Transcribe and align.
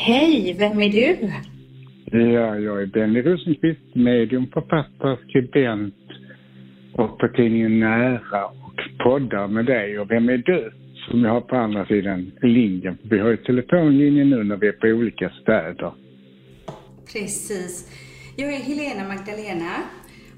Hej, 0.00 0.56
vem 0.58 0.80
är 0.80 0.88
du? 0.88 1.32
Ja, 2.18 2.56
jag 2.56 2.82
är 2.82 2.86
Benny 2.86 3.22
Rosenqvist, 3.22 3.94
medium, 3.94 4.46
författare, 4.52 5.16
skribent 5.28 5.94
och 6.92 7.18
på 7.18 7.28
tidningen 7.28 7.80
Nära 7.80 8.46
och 8.46 9.04
poddar 9.04 9.48
med 9.48 9.66
dig. 9.66 9.98
Och 9.98 10.10
vem 10.10 10.28
är 10.28 10.36
du? 10.36 10.72
Som 11.10 11.24
jag 11.24 11.30
har 11.30 11.40
på 11.40 11.56
andra 11.56 11.86
sidan 11.86 12.32
linjen. 12.42 12.98
Vi 13.02 13.18
har 13.18 13.28
ju 13.28 13.36
telefonlinjen 13.36 14.30
nu 14.30 14.44
när 14.44 14.56
vi 14.56 14.68
är 14.68 14.72
på 14.72 14.86
olika 14.86 15.30
städer. 15.42 15.92
Precis. 17.12 17.90
Jag 18.36 18.52
är 18.54 18.58
Helena 18.58 19.08
Magdalena 19.08 19.74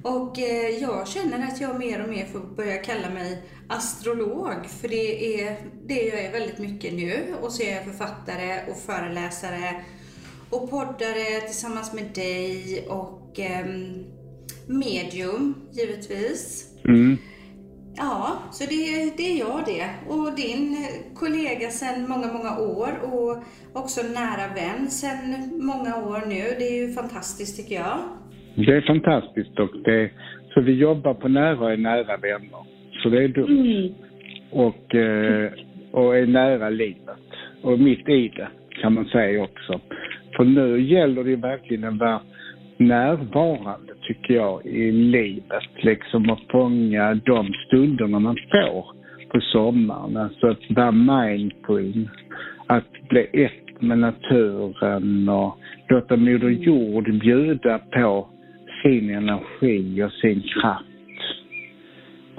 och 0.02 0.38
eh, 0.38 0.82
jag 0.82 1.08
känner 1.08 1.38
att 1.48 1.60
jag 1.60 1.78
mer 1.78 2.02
och 2.02 2.08
mer 2.08 2.24
får 2.24 2.56
börja 2.56 2.76
kalla 2.76 3.10
mig 3.14 3.42
astrolog, 3.70 4.66
för 4.80 4.88
det 4.88 5.40
är 5.40 5.56
det 5.86 6.02
jag 6.02 6.24
är 6.24 6.32
väldigt 6.32 6.58
mycket 6.58 6.94
nu. 6.94 7.12
Och 7.42 7.52
så 7.52 7.62
är 7.62 7.74
jag 7.74 7.84
författare 7.84 8.70
och 8.70 8.76
föreläsare 8.76 9.74
och 10.50 10.70
poddare 10.70 11.40
tillsammans 11.46 11.94
med 11.94 12.04
dig 12.14 12.86
och 12.88 13.40
eh, 13.40 13.66
medium, 14.66 15.54
givetvis. 15.72 16.66
Mm. 16.84 17.18
Ja, 17.96 18.38
så 18.52 18.64
det, 18.64 19.16
det 19.16 19.32
är 19.32 19.38
jag 19.38 19.62
det. 19.66 19.88
Och 20.08 20.36
din 20.36 20.76
kollega 21.14 21.70
sedan 21.70 22.08
många, 22.08 22.32
många 22.32 22.58
år 22.58 22.92
och 23.02 23.42
också 23.72 24.00
nära 24.02 24.54
vän 24.54 24.90
sedan 24.90 25.50
många 25.62 25.96
år 25.96 26.22
nu. 26.26 26.42
Det 26.58 26.68
är 26.68 26.86
ju 26.86 26.92
fantastiskt 26.92 27.56
tycker 27.56 27.74
jag. 27.74 27.98
Det 28.56 28.76
är 28.76 28.86
fantastiskt 28.86 29.58
och 29.58 29.82
det, 29.84 30.10
så 30.54 30.60
vi 30.60 30.72
jobbar 30.72 31.14
på 31.14 31.28
nära 31.28 31.60
och 31.60 31.72
är 31.72 31.76
nära 31.76 32.16
vänner. 32.16 32.79
Så 33.02 33.08
det 33.08 33.24
är 33.24 33.28
dumt. 33.28 33.48
Mm. 33.48 33.92
Och, 34.50 34.94
eh, 34.94 35.52
och 35.90 36.16
är 36.16 36.26
nära 36.26 36.70
livet. 36.70 37.16
Och 37.62 37.78
mitt 37.78 38.08
i 38.08 38.28
det 38.28 38.48
kan 38.80 38.94
man 38.94 39.04
säga 39.04 39.42
också. 39.42 39.80
För 40.36 40.44
nu 40.44 40.80
gäller 40.80 41.24
det 41.24 41.36
verkligen 41.36 41.84
att 41.84 41.98
vara 41.98 42.20
närvarande 42.76 43.92
tycker 44.02 44.34
jag 44.34 44.66
i 44.66 44.92
livet. 44.92 45.64
Liksom 45.76 46.30
att 46.30 46.50
fånga 46.50 47.14
de 47.14 47.52
stunderna 47.66 48.18
man 48.18 48.36
får 48.50 48.86
på 49.28 49.40
sommaren. 49.40 50.16
Alltså 50.16 50.46
att 50.46 50.70
vara 50.70 50.92
mindful. 50.92 52.08
Att 52.66 53.08
bli 53.08 53.26
ett 53.32 53.82
med 53.82 53.98
naturen 53.98 55.28
och 55.28 55.58
låta 55.88 56.16
Moder 56.16 56.48
Jord 56.48 57.20
bjuda 57.20 57.78
på 57.78 58.28
sin 58.82 59.10
energi 59.10 60.02
och 60.02 60.12
sin 60.12 60.42
kraft. 60.42 60.89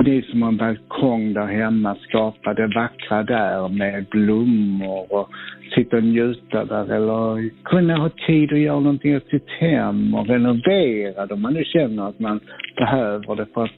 Det 0.05 0.17
är 0.17 0.21
som 0.21 0.43
en 0.43 0.57
balkong 0.57 1.33
där 1.33 1.45
hemma, 1.47 1.95
skapa 1.95 2.53
det 2.53 2.67
vackra 2.67 3.23
där 3.23 3.67
med 3.69 4.05
blommor 4.11 5.13
och 5.13 5.29
sitta 5.75 5.97
och 5.97 6.03
njuta 6.03 6.65
där 6.65 6.91
eller 6.91 7.49
kunna 7.63 7.97
ha 7.97 8.09
tid 8.09 8.53
att 8.53 8.59
göra 8.59 8.79
någonting 8.79 9.15
åt 9.15 9.27
sitt 9.27 9.49
hem 9.49 10.15
och 10.15 10.27
renovera 10.27 11.25
det 11.25 11.33
om 11.33 11.41
man 11.41 11.53
nu 11.53 11.63
känner 11.63 12.09
att 12.09 12.19
man 12.19 12.39
behöver 12.75 13.35
det 13.35 13.45
för 13.53 13.63
att 13.63 13.71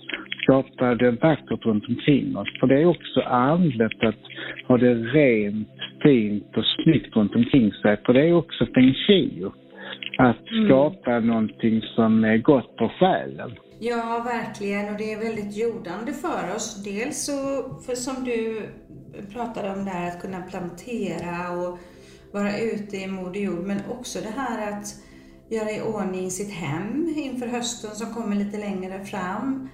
skapa 0.44 0.96
det 0.96 1.12
vackert 1.12 1.66
runt 1.66 1.90
omkring 1.90 2.38
oss. 2.38 2.60
För 2.60 2.68
det 2.68 2.82
är 2.82 2.86
också 2.86 3.22
andligt 3.22 4.04
att 4.04 4.24
ha 4.68 4.78
det 4.78 4.94
rent, 4.94 5.68
fint 6.04 6.58
och 6.58 6.66
snyggt 6.66 7.16
runt 7.16 7.36
omkring 7.36 7.72
sig. 7.72 7.98
För 8.06 8.14
det 8.14 8.22
är 8.28 8.34
också 8.34 8.66
feng 8.66 8.94
shui. 8.94 9.46
Att 10.18 10.52
Mm. 10.52 10.68
skapa 10.68 11.20
någonting 11.20 11.82
som 11.82 12.24
är 12.24 12.38
gott 12.38 12.76
för 12.78 12.88
själen. 12.88 13.52
Ja, 13.86 14.24
verkligen. 14.26 14.94
Och 14.94 14.98
det 14.98 15.14
är 15.14 15.20
väldigt 15.20 15.58
jordande 15.58 16.14
för 16.14 16.56
oss. 16.56 16.84
Dels 16.84 17.26
så, 17.26 17.64
för 17.86 17.96
som 17.96 18.24
du 18.24 18.62
pratade 19.34 19.72
om 19.72 19.86
där, 19.86 20.08
att 20.08 20.22
kunna 20.22 20.42
plantera 20.42 21.52
och 21.52 21.80
vara 22.34 22.60
ute 22.60 22.98
i 22.98 23.08
Moder 23.08 23.40
Jord. 23.40 23.66
Men 23.66 23.78
också 23.90 24.20
det 24.20 24.42
här 24.42 24.72
att 24.72 24.86
göra 25.50 25.72
i 25.72 25.82
ordning 25.82 26.32
sitt 26.32 26.54
hem 26.54 27.14
inför 27.16 27.48
hösten 27.48 27.92
som 27.92 28.14
kommer 28.14 28.36
lite 28.36 28.58
längre 28.58 29.06
fram. 29.06 29.70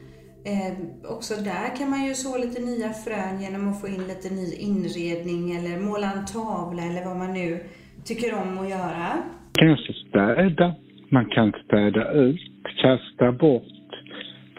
Eh, 0.45 0.73
också 1.11 1.33
där 1.35 1.75
kan 1.77 1.89
man 1.89 2.05
ju 2.05 2.13
så 2.13 2.37
lite 2.37 2.61
nya 2.61 2.89
frön 2.93 3.41
genom 3.41 3.67
att 3.69 3.81
få 3.81 3.87
in 3.87 4.07
lite 4.07 4.29
ny 4.29 4.53
inredning 4.53 5.55
eller 5.55 5.79
måla 5.79 6.11
en 6.11 6.25
tavla 6.25 6.83
eller 6.83 7.05
vad 7.05 7.17
man 7.17 7.33
nu 7.33 7.63
tycker 8.05 8.33
om 8.33 8.59
att 8.59 8.69
göra. 8.69 9.07
Kanske 9.53 9.93
städa. 9.93 10.75
Man 11.11 11.25
kan 11.25 11.53
städa 11.65 12.11
ut, 12.11 12.65
kasta 12.81 13.31
bort. 13.31 13.78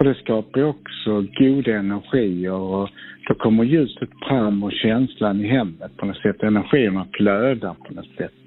För 0.01 0.05
det 0.05 0.15
skapar 0.15 0.61
ju 0.61 0.67
också 0.67 1.27
goda 1.39 1.77
energier 1.77 2.53
och 2.53 2.89
då 3.29 3.35
kommer 3.35 3.65
ljuset 3.65 4.09
fram 4.29 4.63
och 4.63 4.73
känslan 4.73 5.41
i 5.41 5.49
hemmet 5.49 5.97
på 5.97 6.07
något 6.07 6.17
sätt. 6.17 6.43
Energierna 6.43 7.07
flödar 7.13 7.75
på 7.75 7.95
något 7.95 8.17
sätt. 8.17 8.43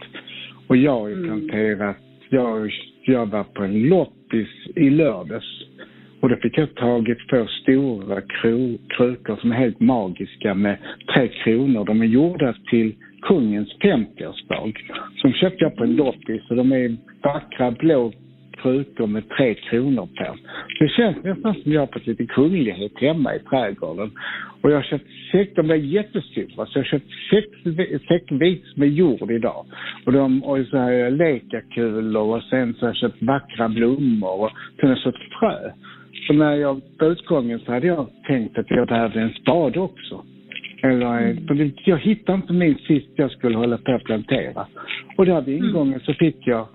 Och 0.67 0.77
jag 0.77 0.99
har 0.99 1.07
ju 1.07 1.13
Mm. 1.13 1.27
planterat, 1.27 1.97
jag, 2.29 2.71
jag 3.05 3.25
var 3.25 3.43
på 3.43 3.63
en 3.63 3.83
loppis 3.83 4.47
i 4.75 4.89
lördags 4.89 5.45
och 6.19 6.29
då 6.29 6.35
fick 6.35 6.57
jag 6.57 6.75
tagit 6.75 7.17
två 7.29 7.47
stora 7.47 8.21
kro, 8.21 8.77
krukor 8.89 9.35
som 9.41 9.51
är 9.51 9.55
helt 9.55 9.79
magiska 9.79 10.53
med 10.53 10.77
tre 11.13 11.27
kronor. 11.27 11.85
De 11.85 12.01
är 12.01 12.05
gjorda 12.05 12.55
till 12.69 12.95
kungens 13.21 13.69
50-årsdag. 13.79 14.73
Som 15.15 15.33
köpte 15.33 15.63
jag 15.63 15.75
på 15.75 15.83
en 15.83 15.95
loppis 15.95 16.41
och 16.49 16.55
de 16.55 16.71
är 16.71 16.97
vackra 17.23 17.71
blå 17.71 18.11
krukor 18.63 19.07
med 19.07 19.29
tre 19.29 19.53
kronor 19.53 20.09
på. 20.17 20.35
Det 20.83 20.89
känns 20.89 21.23
nästan 21.23 21.55
som 21.63 21.71
jag 21.71 21.81
har 21.81 21.87
fått 21.87 22.07
lite 22.07 22.25
kunglighet 22.25 22.91
hemma 22.95 23.35
i 23.35 23.39
trädgården. 23.39 24.11
Och 24.61 24.71
jag 24.71 24.75
har 24.75 24.83
köpt 24.83 25.07
säck, 25.31 25.55
de 25.55 25.69
är 25.69 25.75
jättestora, 25.75 26.65
så 26.65 26.79
jag 26.79 26.83
har 26.83 26.83
köpt 26.83 27.11
sex, 27.29 27.47
säckvis 28.07 28.77
med 28.77 28.89
jord 28.89 29.31
idag. 29.31 29.65
Och, 30.05 30.13
de, 30.13 30.43
och 30.43 30.57
så 30.69 30.77
har 30.77 30.91
jag 30.91 31.13
lekakulor 31.13 32.35
och 32.35 32.43
sen 32.43 32.73
så 32.73 32.79
har 32.79 32.87
jag 32.87 32.95
köpt 32.95 33.21
vackra 33.21 33.69
blommor 33.69 34.41
och 34.41 34.51
sen 34.79 34.89
har 34.89 34.95
jag 34.95 35.03
köpt 35.03 35.33
frö. 35.39 35.71
Så 36.27 36.33
när 36.33 36.55
jag 36.55 36.81
på 36.97 37.05
utgången 37.05 37.59
så 37.59 37.71
hade 37.71 37.87
jag 37.87 38.07
tänkt 38.27 38.57
att 38.57 38.69
jag 38.69 38.87
behövde 38.87 39.21
en 39.21 39.33
spade 39.33 39.79
också. 39.79 40.25
Eller, 40.83 41.37
jag 41.85 41.97
hittade 41.97 42.35
inte 42.35 42.53
min 42.53 42.75
sist 42.75 43.09
jag 43.15 43.31
skulle 43.31 43.57
hålla 43.57 43.77
på 43.77 43.91
att 43.91 44.03
plantera. 44.03 44.67
Och 45.17 45.25
där 45.25 45.41
vid 45.41 45.63
ingången 45.63 45.99
så 45.99 46.13
fick 46.13 46.37
jag, 46.47 46.67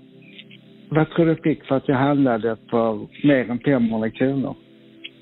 vad 0.91 1.11
tror 1.11 1.25
du 1.27 1.31
jag 1.31 1.43
fick 1.43 1.65
för 1.65 1.77
att 1.77 1.89
jag 1.89 1.97
handlade 1.97 2.57
för 2.71 3.07
mer 3.27 3.51
än 3.51 3.59
500 3.59 4.11
kronor? 4.11 4.57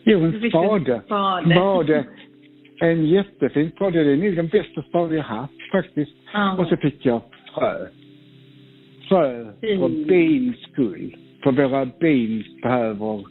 Jo, 0.04 0.20
en 0.24 0.50
spade. 0.50 0.94
en 0.94 1.02
spade. 1.02 1.54
Spade. 1.54 2.04
En 2.80 3.06
jättefin 3.06 3.70
spade. 3.70 4.04
Det 4.04 4.12
är 4.12 4.16
nog 4.16 4.36
den 4.36 4.48
bästa 4.48 4.82
spade 4.82 5.16
jag 5.16 5.22
haft 5.22 5.70
faktiskt. 5.72 6.12
Ja. 6.32 6.56
Och 6.58 6.66
så 6.66 6.76
fick 6.76 7.06
jag 7.06 7.20
frö. 7.54 7.86
Frö 9.08 9.44
för 9.60 9.72
Mm. 9.72 10.04
bins 10.06 10.56
skull. 10.72 11.16
För 11.42 11.52
våra 11.52 11.86
bin 12.00 12.44
behöver 12.62 13.24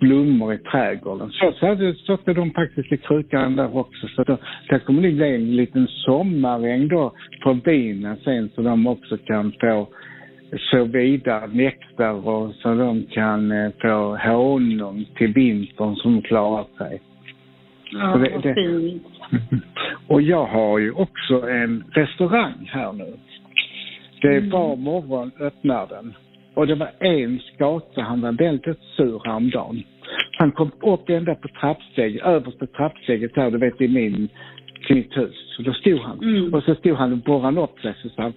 blommor 0.00 0.54
i 0.54 0.58
trädgården. 0.58 1.30
Så 1.30 1.52
satte, 1.52 1.94
satte 1.94 2.32
de 2.32 2.50
faktiskt 2.50 2.92
i 2.92 2.96
krukan 2.96 3.56
där 3.56 3.76
också. 3.76 4.08
Så 4.08 4.24
då, 4.24 4.38
det 4.68 4.78
kommer 4.78 5.02
det 5.02 5.12
bli 5.12 5.34
en 5.34 5.56
liten 5.56 5.86
sommaräng 5.88 6.88
då 6.88 7.12
för 7.42 7.54
binen 7.54 8.16
sen 8.24 8.48
så 8.54 8.62
de 8.62 8.86
också 8.86 9.16
kan 9.18 9.52
få 9.60 9.88
så 10.56 10.84
vidare 10.84 11.46
nektar 11.46 12.28
och 12.28 12.54
så 12.54 12.74
de 12.74 13.02
kan 13.10 13.52
eh, 13.52 13.70
få 13.82 14.16
honung 14.16 15.04
till 15.16 15.32
vintern 15.32 15.96
som 15.96 16.22
klarar 16.22 16.64
sig. 16.78 17.00
Ja, 17.92 18.12
Så 18.12 18.18
det- 18.18 18.38
det- 18.42 18.54
fint. 18.54 19.06
Och 20.06 20.22
jag 20.22 20.46
har 20.46 20.78
ju 20.78 20.92
också 20.92 21.48
en 21.48 21.84
restaurang 21.92 22.70
här 22.72 22.92
nu. 22.92 23.14
Det 24.20 24.28
är 24.28 24.38
Mm. 24.38 24.50
var 24.50 24.76
morgon 24.76 25.30
öppnar 25.40 25.86
den. 25.86 26.14
Och 26.54 26.66
det 26.66 26.74
var 26.74 26.90
en 27.00 27.40
skata, 27.54 28.00
han 28.02 28.20
var 28.20 28.32
väldigt 28.32 28.78
sur 28.96 29.20
häromdagen. 29.24 29.82
Han 30.38 30.52
kom 30.52 30.70
upp 30.82 31.08
ända 31.10 31.34
på 31.34 31.48
trappsteget, 31.48 32.22
översta 32.22 32.66
trappsteget 32.66 33.36
här, 33.36 33.50
du 33.50 33.58
vet 33.58 33.80
i 33.80 33.88
min, 33.88 34.28
till 34.86 34.96
mitt 34.96 35.16
hus. 35.16 35.54
Så 35.56 35.62
då 35.62 35.72
stod 35.72 35.98
han. 36.00 36.18
Mm. 36.22 36.54
Och 36.54 36.62
så 36.62 36.74
stod 36.74 36.96
han 36.96 37.12
och 37.12 37.18
borrade 37.18 37.60
upp 37.60 37.80
sig 37.80 37.94
så 38.02 38.08
sa 38.08 38.22
han, 38.22 38.32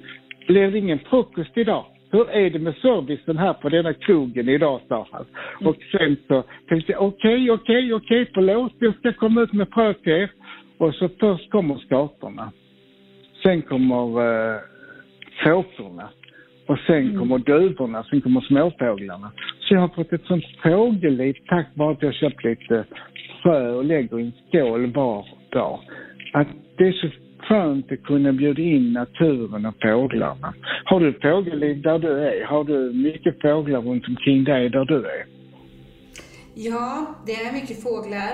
blev 0.48 0.72
det 0.72 0.78
ingen 0.78 1.00
frukost 1.00 1.58
idag? 1.58 1.86
Hur 2.12 2.30
är 2.30 2.50
det 2.50 2.60
med 2.60 2.76
servicen 2.76 3.38
här 3.38 3.54
på 3.54 3.70
denna 3.70 3.94
krogen 3.94 4.50
idag, 4.50 4.82
sa 4.88 5.08
han. 5.12 5.26
Och 5.68 5.76
sen 5.92 6.18
så 6.28 6.44
tänkte 6.70 6.92
jag, 6.92 7.02
okej, 7.02 7.52
okej, 7.52 7.94
okej, 7.94 8.32
förlåt, 8.34 8.74
jag 8.80 8.96
ska 8.96 9.14
komma 9.14 9.42
ut 9.42 9.54
med 9.54 9.68
frö 9.74 9.94
till 9.94 10.12
er. 10.12 10.32
Och 10.78 10.96
så 10.96 11.10
först 11.20 11.52
kommer 11.52 11.78
skatorna. 11.78 12.52
Sen 13.44 13.62
kommer 13.62 14.06
eh, 14.06 14.60
kråkorna. 15.44 16.10
Och 16.68 16.80
sen 16.88 17.18
kommer 17.20 17.38
duvorna, 17.38 18.04
sen 18.04 18.22
kommer 18.22 18.42
småfåglarna. 18.42 19.32
Så 19.60 19.74
jag 19.74 19.82
har 19.82 19.88
fått 19.88 20.14
ett 20.14 20.26
sånt 20.26 20.46
fågelliv 20.64 21.36
tack 21.48 21.68
vare 21.74 21.92
att 21.92 22.02
jag 22.02 22.14
köpt 22.14 22.44
lite 22.44 22.86
frö 23.44 23.72
och 23.72 23.86
lägger 23.86 24.20
i 24.20 24.24
en 24.24 24.34
skål 24.48 24.92
var 24.92 25.26
dag. 25.50 25.80
Att 26.34 26.48
det 26.78 26.88
är 26.88 26.92
så 26.92 27.08
skönt 27.52 27.92
att 27.92 28.04
kunna 28.04 28.34
bjuda 28.34 28.62
in 28.62 28.94
naturen 28.94 29.66
och 29.66 29.76
fåglarna. 29.82 30.54
Har 30.86 31.00
du 31.00 31.20
fågelliv 31.22 31.82
där 31.82 32.00
du 32.00 32.12
är? 32.28 32.46
Har 32.46 32.64
du 32.64 32.94
mycket 32.94 33.42
fåglar 33.42 33.82
runt 33.82 34.08
omkring 34.08 34.44
dig 34.44 34.70
där 34.70 34.86
du 34.86 34.98
är? 34.98 35.26
Ja, 36.54 37.16
det 37.26 37.36
är 37.36 37.54
mycket 37.54 37.84
fåglar. 37.84 38.34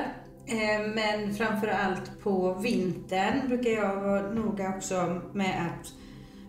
Eh, 0.56 0.82
men 0.96 1.34
framför 1.34 1.68
allt 1.68 2.24
på 2.24 2.54
vintern 2.64 3.48
brukar 3.48 3.70
jag 3.70 3.96
vara 4.02 4.34
noga 4.34 4.74
också 4.76 5.22
med 5.34 5.56
att 5.68 5.94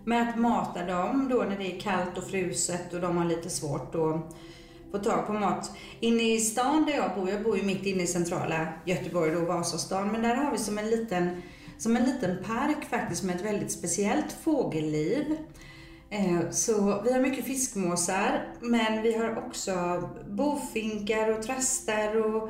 med 0.05 0.29
att 0.29 0.39
mata 0.39 0.85
dem 0.85 1.27
då 1.31 1.45
när 1.49 1.57
det 1.57 1.75
är 1.75 1.79
kallt 1.79 2.17
och 2.17 2.23
fruset 2.23 2.93
och 2.93 3.01
de 3.01 3.17
har 3.17 3.25
lite 3.25 3.49
svårt 3.49 3.95
att 3.95 4.35
få 4.91 4.97
tag 4.97 5.27
på 5.27 5.33
mat. 5.33 5.71
Inne 5.99 6.23
i 6.33 6.37
stan 6.37 6.85
där 6.85 6.93
jag 6.93 7.15
bor, 7.15 7.29
jag 7.29 7.43
bor 7.43 7.57
ju 7.57 7.63
mitt 7.63 7.85
inne 7.85 8.03
i 8.03 8.07
centrala 8.07 8.67
Göteborg 8.85 9.31
då, 9.31 9.45
Vasastan, 9.45 10.11
men 10.11 10.21
där 10.21 10.35
har 10.35 10.51
vi 10.51 10.57
som 10.57 10.77
en 10.77 10.89
liten, 10.89 11.41
som 11.79 11.95
en 11.97 12.03
liten 12.03 12.37
park 12.43 12.85
faktiskt 12.89 13.23
med 13.23 13.35
ett 13.35 13.45
väldigt 13.45 13.71
speciellt 13.71 14.31
fågelliv. 14.43 15.25
Eh, 16.09 16.49
så 16.51 17.01
vi 17.05 17.13
har 17.13 17.19
mycket 17.19 17.45
fiskmåsar, 17.45 18.45
men 18.61 19.01
vi 19.01 19.17
har 19.17 19.37
också 19.47 19.73
bofinkar 20.29 21.37
och 21.37 21.43
trastar 21.43 22.15
och 22.35 22.49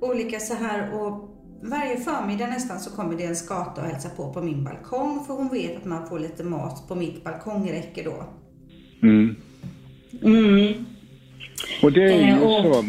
olika 0.00 0.40
så 0.40 0.54
här 0.54 0.94
och 0.94 1.36
varje 1.62 1.96
förmiddag 2.00 2.46
nästan 2.46 2.80
så 2.80 2.90
kommer 2.90 3.16
det 3.16 3.24
en 3.24 3.36
skata 3.36 3.80
och 3.82 3.86
hälsar 3.88 4.10
på 4.10 4.32
på 4.32 4.42
min 4.42 4.64
balkong 4.64 5.24
för 5.26 5.34
hon 5.34 5.48
vet 5.48 5.76
att 5.76 5.84
man 5.84 6.06
får 6.08 6.18
lite 6.18 6.44
mat 6.44 6.88
på 6.88 6.94
mitt 6.94 7.24
balkongräcke 7.24 8.02
då. 8.02 8.24
Mm. 9.02 9.36
Mm. 10.22 10.84
Och 11.82 11.92
det 11.92 12.02
är 12.12 12.26
ju 12.26 12.32
Eh, 12.32 12.42
och- 12.42 12.74
så. 12.74 12.80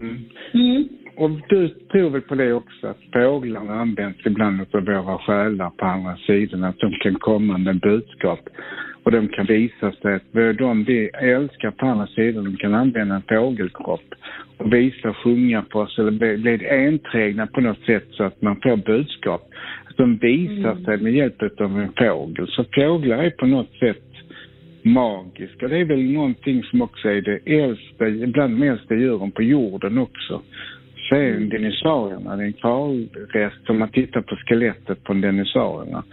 Mm. 0.00 0.88
Mm. 1.20 1.32
Och 1.32 1.40
du 1.48 1.68
tror 1.68 2.10
väl 2.10 2.20
på 2.20 2.34
det 2.34 2.52
också, 2.52 2.86
att 2.86 3.00
fåglarna 3.12 3.74
används 3.74 4.26
ibland 4.26 4.60
av 4.60 4.84
våra 4.84 5.18
själar 5.18 5.70
på 5.70 5.84
andra 5.84 6.16
sidan, 6.16 6.64
att 6.64 6.78
de 6.78 6.92
kan 6.92 7.14
komma 7.14 7.58
med 7.58 7.80
budskap 7.80 8.40
och 9.02 9.10
de 9.10 9.28
kan 9.28 9.46
visa 9.46 9.92
sig 9.92 10.14
att 10.14 10.58
de 10.58 10.84
vi 10.84 11.08
älskar 11.08 11.70
på 11.70 11.86
andra 11.86 12.06
sidan, 12.06 12.44
de 12.44 12.56
kan 12.56 12.74
använda 12.74 13.14
en 13.14 13.22
fågelkropp 13.28 14.14
och 14.56 14.72
visa 14.72 15.08
och 15.08 15.16
sjunga 15.16 15.62
på 15.62 15.80
oss 15.80 15.98
eller 15.98 16.36
bli, 16.36 16.68
enträgna 16.68 17.46
på 17.46 17.60
något 17.60 17.84
sätt 17.86 18.06
så 18.10 18.24
att 18.24 18.42
man 18.42 18.60
får 18.62 18.76
budskap. 18.76 19.42
Att 19.90 19.96
de 19.96 20.16
visar 20.16 20.84
sig 20.84 20.98
med 20.98 21.12
hjälp 21.12 21.42
av 21.60 21.80
en 21.80 21.92
fågel. 21.98 22.46
Så 22.48 22.64
fåglar 22.74 23.18
är 23.18 23.30
på 23.30 23.46
något 23.46 23.72
sätt 23.78 24.02
magiska. 24.82 25.68
Det 25.68 25.78
är 25.78 25.84
väl 25.84 26.12
någonting 26.12 26.62
som 26.62 26.82
också 26.82 27.08
är 27.08 27.20
det 27.20 27.60
äldsta, 27.60 28.04
bland 28.26 28.60
de 28.60 28.68
äldsta 28.68 28.94
djuren 28.94 29.30
på 29.30 29.42
jorden 29.42 29.98
också. 29.98 30.42
Sen 31.10 31.48
dinosaurierna, 31.48 32.36
det 32.36 32.42
är 32.42 32.46
en 32.46 32.52
kvarrest 32.52 33.70
om 33.70 33.78
man 33.78 33.88
tittar 33.88 34.20
på 34.20 34.36
skelettet 34.36 35.04
på 35.04 35.12
dinosaurierna. 35.12 36.04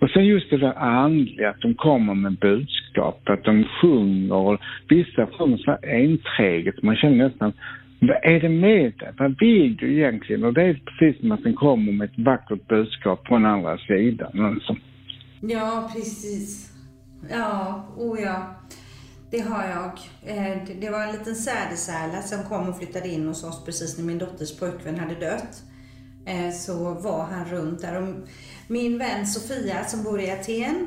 Och 0.00 0.10
sen 0.10 0.24
just 0.24 0.50
det 0.50 0.56
där 0.56 0.78
andliga, 0.78 1.50
att 1.50 1.60
de 1.60 1.74
kommer 1.74 2.14
med 2.14 2.32
budskap, 2.32 3.28
att 3.28 3.44
de 3.44 3.64
sjunger 3.64 4.34
och 4.34 4.60
vissa 4.88 5.26
sjunger 5.26 5.56
så 5.56 5.70
här 5.70 6.04
enträget. 6.04 6.82
Man 6.82 6.96
känner 6.96 7.28
nästan, 7.28 7.52
vad 8.00 8.16
är 8.22 8.40
det 8.40 8.48
med 8.48 8.92
det? 8.98 9.14
Vad 9.18 9.38
vill 9.38 9.76
du 9.76 9.92
egentligen? 9.92 10.44
Och 10.44 10.54
det 10.54 10.62
är 10.62 10.80
precis 10.84 11.20
som 11.20 11.32
att 11.32 11.42
den 11.42 11.54
kommer 11.54 11.92
med 11.92 12.04
ett 12.04 12.18
vackert 12.18 12.68
budskap 12.68 13.26
från 13.26 13.44
andra 13.44 13.78
sidan. 13.78 14.44
Alltså. 14.44 14.76
Ja, 15.40 15.90
precis. 15.94 16.72
Ja, 17.30 17.84
oh 17.96 18.20
ja. 18.20 18.56
Det 19.30 19.40
har 19.40 19.64
jag. 19.64 20.00
Eh, 20.36 20.58
det- 20.80 20.90
var 20.90 21.02
en 21.02 21.12
liten 21.12 21.34
sädesärla 21.36 22.22
som 22.22 22.42
kom 22.44 22.68
och 22.68 22.78
flyttade 22.78 23.08
in 23.08 23.28
hos 23.28 23.44
oss 23.44 23.64
precis 23.64 23.96
när 23.98 24.04
min 24.04 24.18
dotters 24.18 24.58
pojkvän 24.58 24.98
hade 24.98 25.14
dött. 25.14 25.62
Eh, 26.26 26.54
så 26.54 26.94
var 26.94 27.24
han 27.24 27.44
runt 27.44 27.80
där. 27.80 28.02
Och 28.02 28.14
min 28.68 28.98
vän 28.98 29.26
Sofia 29.26 29.84
som 29.84 30.02
bor 30.02 30.20
i 30.20 30.30
Aten, 30.30 30.86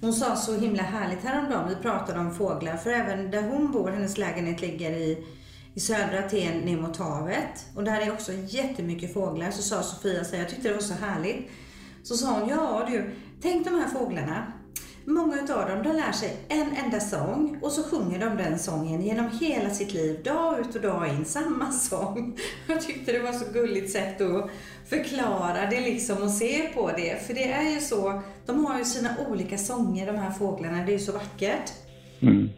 hon 0.00 0.12
sa 0.12 0.36
så 0.36 0.56
himla 0.60 0.82
härligt 0.82 1.24
häromdagen, 1.24 1.68
vi 1.68 1.74
pratade 1.76 2.20
om 2.20 2.34
fåglar, 2.34 2.76
för 2.76 2.90
även 2.90 3.30
där 3.30 3.42
hon 3.42 3.72
bor, 3.72 3.90
hennes 3.90 4.18
lägenhet 4.18 4.60
ligger 4.60 4.90
i, 4.90 5.24
i 5.74 5.80
södra 5.80 6.18
Aten 6.18 6.58
ner 6.58 6.76
mot 6.80 6.96
havet. 6.96 7.66
Och 7.74 7.84
där 7.84 8.00
är 8.00 8.12
också 8.12 8.32
jättemycket 8.32 9.14
fåglar. 9.14 9.50
Så 9.50 9.62
sa 9.62 9.82
Sofia, 9.82 10.24
så 10.24 10.36
jag 10.36 10.48
tyckte 10.48 10.68
det 10.68 10.74
var 10.74 10.80
så 10.82 10.94
härligt. 10.94 11.50
Så 12.02 12.16
sa 12.16 12.40
hon, 12.40 12.48
ja 12.48 12.86
du, 12.90 13.14
tänk 13.42 13.64
de 13.66 13.74
här 13.74 13.88
fåglarna. 13.88 14.52
Många 15.08 15.34
utav 15.44 15.68
dem, 15.68 15.82
de 15.82 15.92
lär 15.92 16.12
sig 16.12 16.30
en 16.48 16.84
enda 16.84 17.00
sång 17.00 17.58
och 17.62 17.72
så 17.72 17.82
sjunger 17.90 18.18
de 18.24 18.36
den 18.42 18.58
sången 18.58 19.02
genom 19.02 19.28
hela 19.40 19.70
sitt 19.70 19.94
liv, 19.94 20.22
dag 20.24 20.60
ut 20.60 20.76
och 20.76 20.82
dag 20.82 21.08
in, 21.08 21.24
samma 21.24 21.70
sång. 21.70 22.36
Jag 22.68 22.80
tyckte 22.80 23.12
det 23.12 23.18
var 23.18 23.32
så 23.32 23.52
gulligt 23.52 23.90
sätt 23.90 24.20
att 24.20 24.50
förklara 24.92 25.70
det 25.70 25.80
liksom 25.80 26.22
och 26.22 26.30
se 26.30 26.68
på 26.74 26.90
det. 26.96 27.26
För 27.26 27.34
det 27.34 27.52
är 27.52 27.74
ju 27.74 27.80
så, 27.80 28.22
de 28.46 28.64
har 28.64 28.78
ju 28.78 28.84
sina 28.84 29.10
olika 29.30 29.56
sånger 29.56 30.06
de 30.06 30.16
här 30.18 30.30
fåglarna, 30.30 30.84
det 30.84 30.90
är 30.90 30.98
ju 31.00 31.06
så 31.10 31.12
vackert. 31.12 31.68
Mm. 32.22 32.48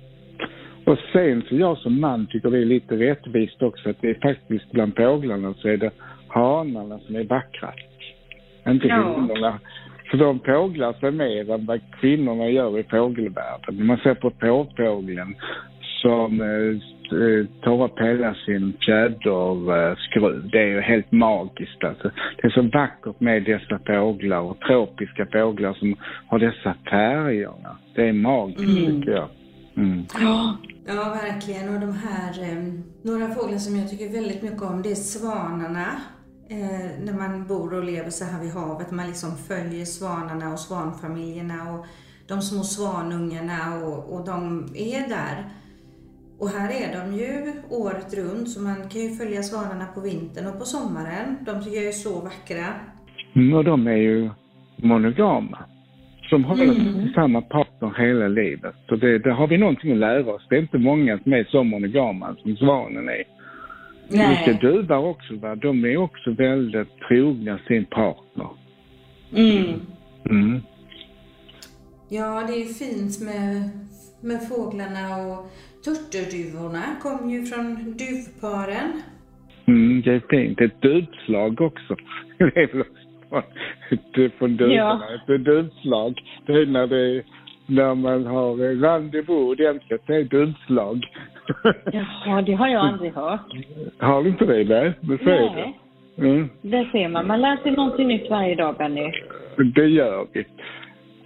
Och 0.86 0.98
sen 1.12 1.42
så 1.48 1.54
jag 1.54 1.78
som 1.78 2.00
man 2.00 2.26
tycker 2.26 2.50
det 2.50 2.58
är 2.58 2.64
lite 2.64 2.94
rättvist 2.94 3.62
också 3.62 3.90
att 3.90 4.00
det 4.00 4.10
är 4.10 4.18
faktiskt 4.22 4.70
bland 4.70 4.96
fåglarna 4.96 5.54
så 5.54 5.68
är 5.68 5.76
det 5.76 5.90
hanarna 6.28 6.98
som 6.98 7.16
är 7.16 7.24
vackrast. 7.24 7.78
Inte 8.66 8.86
Ja. 8.86 9.14
kvinnorna. 9.14 9.60
För 10.10 10.18
de 10.18 10.40
fåglar 10.40 10.92
sig 10.92 11.10
mer 11.10 11.50
än 11.50 11.66
vad 11.66 11.80
kvinnorna 12.00 12.48
gör 12.48 12.78
i 12.78 12.84
fågelvärlden. 12.84 13.80
Om 13.80 13.86
man 13.86 13.98
ser 13.98 14.14
på 14.14 14.30
påfågeln 14.30 15.34
som 16.02 16.40
eh, 16.40 16.72
eh, 17.20 17.46
tar 17.62 17.84
upp 17.84 17.98
hela 17.98 18.34
sin 18.34 18.76
fjäderskruv. 18.86 20.50
Det 20.52 20.58
är 20.58 20.66
ju 20.66 20.80
helt 20.80 21.12
magiskt 21.12 21.84
alltså. 21.84 22.10
Det 22.36 22.46
är 22.46 22.50
så 22.50 22.62
vackert 22.62 23.20
med 23.20 23.44
dessa 23.44 23.78
fåglar 23.86 24.40
och 24.40 24.60
tropiska 24.60 25.26
fåglar 25.32 25.74
som 25.74 25.96
har 26.26 26.38
dessa 26.38 26.74
färgerna. 26.90 27.78
Det 27.94 28.08
är 28.08 28.12
magiskt 28.12 28.86
tycker 28.86 29.10
jag. 29.10 29.28
Mm. 29.76 30.04
Ja. 30.20 30.56
Ja, 30.86 31.18
verkligen. 31.22 31.74
Och 31.74 31.80
de 31.80 31.92
här, 31.92 32.42
eh, 32.42 32.64
några 33.02 33.28
fåglar 33.34 33.58
som 33.58 33.76
jag 33.76 33.90
tycker 33.90 34.12
väldigt 34.12 34.42
mycket 34.42 34.62
om, 34.62 34.82
det 34.82 34.90
är 34.90 34.94
svanarna. 34.94 35.86
Eh, 36.50 37.04
när 37.04 37.12
man 37.12 37.46
bor 37.46 37.74
och 37.74 37.84
lever 37.84 38.10
så 38.10 38.24
här 38.24 38.42
vid 38.42 38.52
havet, 38.52 38.90
man 38.90 39.06
liksom 39.06 39.30
följer 39.36 39.84
svanarna 39.84 40.52
och 40.52 40.58
svanfamiljerna 40.58 41.72
och 41.72 41.86
de 42.28 42.40
små 42.42 42.62
svanungarna 42.62 43.60
och, 43.84 44.14
och 44.14 44.26
de 44.26 44.66
är 44.74 45.08
där. 45.08 45.36
Och 46.38 46.48
här 46.48 46.68
är 46.82 46.88
de 46.98 47.16
ju 47.16 47.52
året 47.70 48.14
runt, 48.14 48.50
så 48.50 48.62
man 48.62 48.88
kan 48.88 49.00
ju 49.00 49.10
följa 49.10 49.42
svanarna 49.42 49.86
på 49.94 50.00
vintern 50.00 50.46
och 50.46 50.58
på 50.58 50.64
sommaren. 50.64 51.36
De 51.46 51.64
tycker 51.64 51.76
jag 51.76 51.88
är 51.88 51.92
så 51.92 52.20
vackra. 52.20 52.66
Mm, 53.34 53.54
Och 53.54 53.64
de 53.64 53.86
är 53.86 53.96
ju 53.96 54.30
monogama. 54.76 55.58
Som 56.30 56.44
håller 56.44 57.12
samma 57.14 57.40
partner 57.42 58.06
hela 58.06 58.28
livet. 58.28 58.74
Så 58.88 58.96
det, 58.96 59.18
det 59.18 59.32
har 59.32 59.46
vi 59.48 59.58
någonting 59.58 59.92
att 59.92 59.98
lära 59.98 60.34
oss. 60.34 60.46
Det 60.48 60.56
är 60.56 60.60
inte 60.60 60.78
många 60.78 61.18
som 61.18 61.32
är 61.32 61.44
så 61.44 61.64
monogama 61.64 62.36
som 62.42 62.56
svanen 62.56 63.08
är. 63.08 63.24
Vilka 64.10 64.52
duvar 64.60 64.98
också, 64.98 65.34
va? 65.36 65.54
de 65.56 65.84
är 65.84 65.96
också 65.96 66.30
väldigt 66.30 66.98
trogna 67.08 67.58
sin 67.68 67.84
partner. 67.84 68.48
Mm. 69.36 69.80
Mm. 70.30 70.60
Ja, 72.08 72.44
det 72.48 72.52
är 72.62 72.64
fint 72.64 73.20
med, 73.20 73.70
med 74.20 74.48
fåglarna 74.48 75.16
och 75.26 75.50
turturduvorna 75.84 76.82
kommer 77.02 77.32
ju 77.32 77.44
från 77.46 77.74
duvparen. 77.96 79.02
Mm, 79.66 80.02
det 80.02 80.10
är 80.14 80.22
fint. 80.30 80.60
Ett 80.60 80.82
duvslag 80.82 81.60
också. 81.60 81.96
Det 82.38 82.44
är 82.44 82.72
väl 82.76 84.30
från, 84.38 84.56
det- 84.56 84.64
duvorna. 84.64 85.04
Ett 85.28 85.44
duvslag. 85.44 86.20
Det 86.46 86.52
är 86.52 86.66
när, 86.66 86.86
det, 86.86 87.22
när 87.66 87.94
man 87.94 88.26
har 88.26 88.56
rendezvous 88.80 89.28
ordentligt. 89.58 90.02
Det 90.06 90.14
är 90.16 90.24
duvslag. 90.24 91.04
Jaha, 91.92 92.42
det 92.42 92.52
har 92.52 92.68
jag 92.68 92.86
aldrig 92.86 93.12
hört. 93.12 93.40
Har 93.98 94.22
du 94.22 94.28
inte 94.28 94.44
det? 94.44 94.64
Nej, 94.64 94.92
det 95.00 95.18
säger 95.24 95.50
Nej. 95.50 95.78
du. 96.16 96.28
Mm. 96.28 96.48
Det 96.62 96.88
ser 96.92 97.08
man. 97.08 97.26
Man 97.26 97.40
lär 97.40 97.56
sig 97.56 97.72
någonting 97.72 98.08
nytt 98.08 98.30
varje 98.30 98.54
dag, 98.54 98.76
Benny. 98.76 99.12
Det 99.74 99.86
gör 99.86 100.26
vi. 100.32 100.44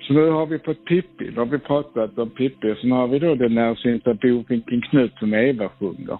Så 0.01 0.13
nu 0.13 0.31
har 0.31 0.47
vi 0.47 0.59
fått 0.59 0.85
Pippi, 0.85 1.31
nu 1.31 1.37
har 1.37 1.47
vi 1.47 1.59
pratat 1.59 2.19
om 2.19 2.31
Pippi. 2.31 2.75
Så 2.81 2.87
nu 2.87 2.95
har 2.95 3.09
vi 3.09 3.19
då 3.19 3.35
den 3.35 3.55
närsynta 3.55 4.15
bofinken 4.15 4.81
Knut 4.81 5.13
som 5.19 5.35
Eva 5.35 5.69
sjunger. 5.69 6.19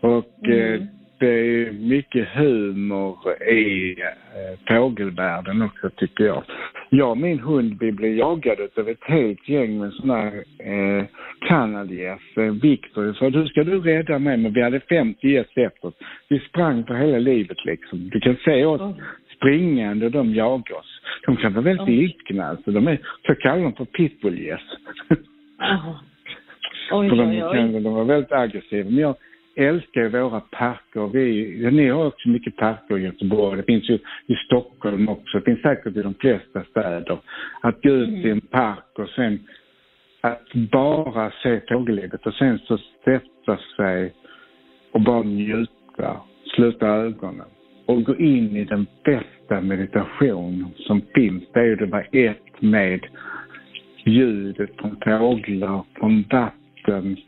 Och 0.00 0.48
eh, 0.48 0.82
det 1.18 1.26
är 1.26 1.72
mycket 1.72 2.28
humor 2.28 3.42
i 3.42 3.96
eh, 4.00 4.58
fågelvärlden 4.68 5.62
också 5.62 5.90
tycker 5.90 6.24
jag. 6.24 6.42
Jag 6.90 7.10
och 7.10 7.18
min 7.18 7.40
hund, 7.40 7.76
vi 7.80 7.92
blev 7.92 8.16
jagade 8.16 8.68
av 8.76 8.88
ett 8.88 9.04
helt 9.04 9.48
gäng 9.48 9.78
med 9.78 9.92
sådana 9.92 10.20
här 10.20 10.44
eh, 10.58 11.04
kanadgäss. 11.48 12.20
Eh, 12.36 12.52
Victor 12.62 13.12
sa, 13.12 13.30
du 13.30 13.46
ska 13.46 13.64
du 13.64 13.80
rädda 13.80 14.18
mig? 14.18 14.36
Men 14.36 14.52
vi 14.52 14.62
hade 14.62 14.80
50 14.80 15.28
gäss 15.28 15.46
efter 15.56 15.88
oss. 15.88 15.94
Vi 16.28 16.38
sprang 16.38 16.84
för 16.84 16.94
hela 16.94 17.18
livet 17.18 17.64
liksom. 17.64 18.10
Du 18.10 18.20
kan 18.20 18.36
se 18.44 18.64
oss 18.64 18.96
springande 19.36 20.06
och 20.06 20.12
de 20.12 20.34
jagar 20.34 20.76
oss. 20.76 21.00
De 21.26 21.36
kan 21.36 21.52
vara 21.52 21.64
väldigt 21.64 21.88
Oj. 21.88 22.04
ilskna 22.04 22.44
alltså. 22.44 22.70
De 22.70 22.88
är, 22.88 22.98
så 23.26 23.34
kallar 23.34 23.62
de 23.62 23.72
för 23.72 23.84
pitbullgäss. 23.84 24.60
Oj, 26.90 27.08
de, 27.08 27.20
oj, 27.20 27.44
oj. 27.44 27.56
kan, 27.56 27.82
de 27.82 27.94
var 27.94 28.04
väldigt 28.04 28.32
aggressiva. 28.32 28.90
Men 28.90 28.98
jag 28.98 29.16
älskar 29.56 30.08
våra 30.08 30.40
parker. 30.40 31.12
Vi, 31.12 31.62
ja, 31.62 31.70
ni 31.70 31.88
har 31.88 32.06
också 32.06 32.28
mycket 32.28 32.56
parker 32.56 32.98
i 32.98 33.02
Göteborg. 33.02 33.56
Det 33.56 33.62
finns 33.62 33.90
ju 33.90 33.98
i 34.26 34.34
Stockholm 34.46 35.08
också. 35.08 35.38
Det 35.38 35.44
finns 35.44 35.62
säkert 35.62 35.96
i 35.96 36.02
de 36.02 36.14
flesta 36.14 36.64
städer. 36.64 37.18
Att 37.60 37.82
gå 37.82 37.90
ut 37.90 38.24
i 38.24 38.30
en 38.30 38.40
park 38.40 38.98
och 38.98 39.08
sen 39.08 39.38
att 40.20 40.54
bara 40.54 41.32
se 41.42 41.60
fågellivet 41.68 42.26
och 42.26 42.34
sen 42.34 42.58
så 42.58 42.78
sätta 43.04 43.58
sig 43.76 44.14
och 44.92 45.00
bara 45.00 45.22
njuta, 45.22 46.20
sluta 46.54 46.86
ögonen 46.86 47.46
och 47.86 48.04
gå 48.04 48.16
in 48.16 48.56
i 48.56 48.64
den 48.64 48.86
bästa 49.04 49.60
meditation 49.60 50.66
som 50.76 51.02
finns. 51.14 51.44
Det 51.52 51.60
är 51.60 51.64
ju 51.64 51.76
det 51.76 51.86
vara 51.86 52.04
ett 52.12 52.62
med 52.62 53.06
ljudet 54.04 54.70
från 54.80 54.96
fåglar, 55.04 55.84
från 55.98 56.24
vatten, 56.30 56.63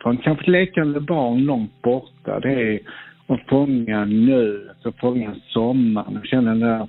från 0.02 0.18
kanske 0.22 0.50
lekande 0.50 1.00
barn 1.00 1.44
långt 1.44 1.82
borta. 1.82 2.40
Det 2.40 2.52
är 2.52 2.80
att 3.26 3.48
fånga 3.48 4.04
nuet 4.04 4.86
och 4.86 4.98
fånga 4.98 5.36
sommaren 5.48 6.16
och 6.16 6.26
känna 6.26 6.50
den 6.50 6.60
där 6.60 6.88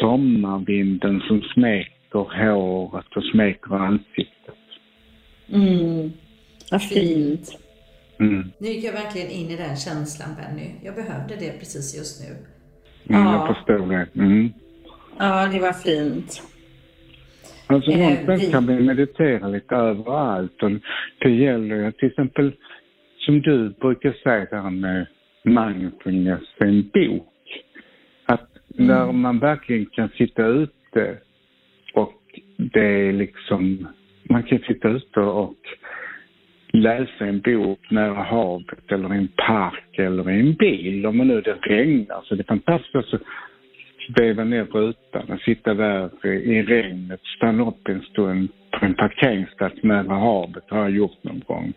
sommarvinden 0.00 1.20
som 1.20 1.42
smeker 1.54 2.44
håret 2.44 3.16
och 3.16 3.24
smeker 3.32 3.74
ansiktet. 3.74 4.54
Mm. 5.52 6.12
Vad 6.70 6.82
fint. 6.82 7.58
Mm. 8.20 8.52
Nu 8.58 8.68
gick 8.68 8.84
jag 8.84 8.92
verkligen 8.92 9.30
in 9.30 9.50
i 9.50 9.56
den 9.56 9.76
känslan 9.76 10.28
Benny. 10.36 10.70
Jag 10.84 10.94
behövde 10.94 11.36
det 11.36 11.58
precis 11.58 11.96
just 11.96 12.22
nu. 12.28 12.36
Mm, 13.08 13.26
Ja. 13.26 13.32
Jag 13.32 13.56
förstår 13.56 13.86
det. 13.86 14.06
Mm. 14.14 14.52
Ja, 15.18 15.46
det 15.46 15.60
var 15.60 15.72
fint. 15.72 16.42
Alltså 17.74 17.90
Eh, 17.90 17.98
någonstans 17.98 18.42
vi- 18.48 18.52
kan 18.52 18.66
vi 18.66 18.80
meditera 18.80 19.48
lite 19.48 19.74
överallt. 19.74 20.62
Och 20.62 20.70
det 21.18 21.30
gäller 21.30 21.76
ju 21.84 21.92
till 21.92 22.08
exempel, 22.08 22.52
som 23.18 23.40
du 23.40 23.68
brukar 23.68 24.12
säga 24.12 24.46
det 24.50 24.56
här 24.56 24.70
med 24.70 25.06
mindfulness, 25.44 26.42
en 26.58 26.82
bok. 26.94 27.28
Att 28.26 28.48
när 28.68 29.12
man 29.12 29.38
verkligen 29.38 29.86
kan 29.86 30.08
sitta 30.08 30.46
ute 30.46 31.16
och 31.94 32.20
det 32.56 33.08
är 33.08 33.12
liksom, 33.12 33.88
man 34.22 34.42
kan 34.42 34.58
sitta 34.58 34.88
ute 34.88 35.20
och 35.20 35.56
läsa 36.72 37.24
en 37.26 37.40
bok 37.40 37.90
nära 37.90 38.22
havet 38.22 38.92
eller 38.92 39.14
i 39.14 39.18
en 39.18 39.28
park 39.28 39.98
eller 39.98 40.30
i 40.30 40.40
en 40.40 40.54
bil 40.54 41.06
om 41.06 41.16
man 41.16 41.28
nu 41.28 41.40
det 41.40 41.52
regnar. 41.62 42.20
Så 42.24 42.34
det 42.34 42.42
är 42.42 42.44
fantastiskt 42.44 43.14
att 43.14 43.22
veva 44.08 44.44
ner 44.44 44.64
rutan 44.64 45.30
och 45.30 45.40
sitta 45.40 45.74
där 45.74 46.26
i 46.26 46.62
regnet, 46.62 47.20
stanna 47.36 47.68
upp 47.68 47.88
en 47.88 48.02
stund 48.02 48.48
på 48.80 48.86
en 48.86 48.94
parkeringsplats 48.94 49.82
nära 49.82 50.14
havet 50.14 50.64
har 50.68 50.78
jag 50.78 50.90
gjort 50.90 51.24
någon 51.24 51.42
gång. 51.46 51.72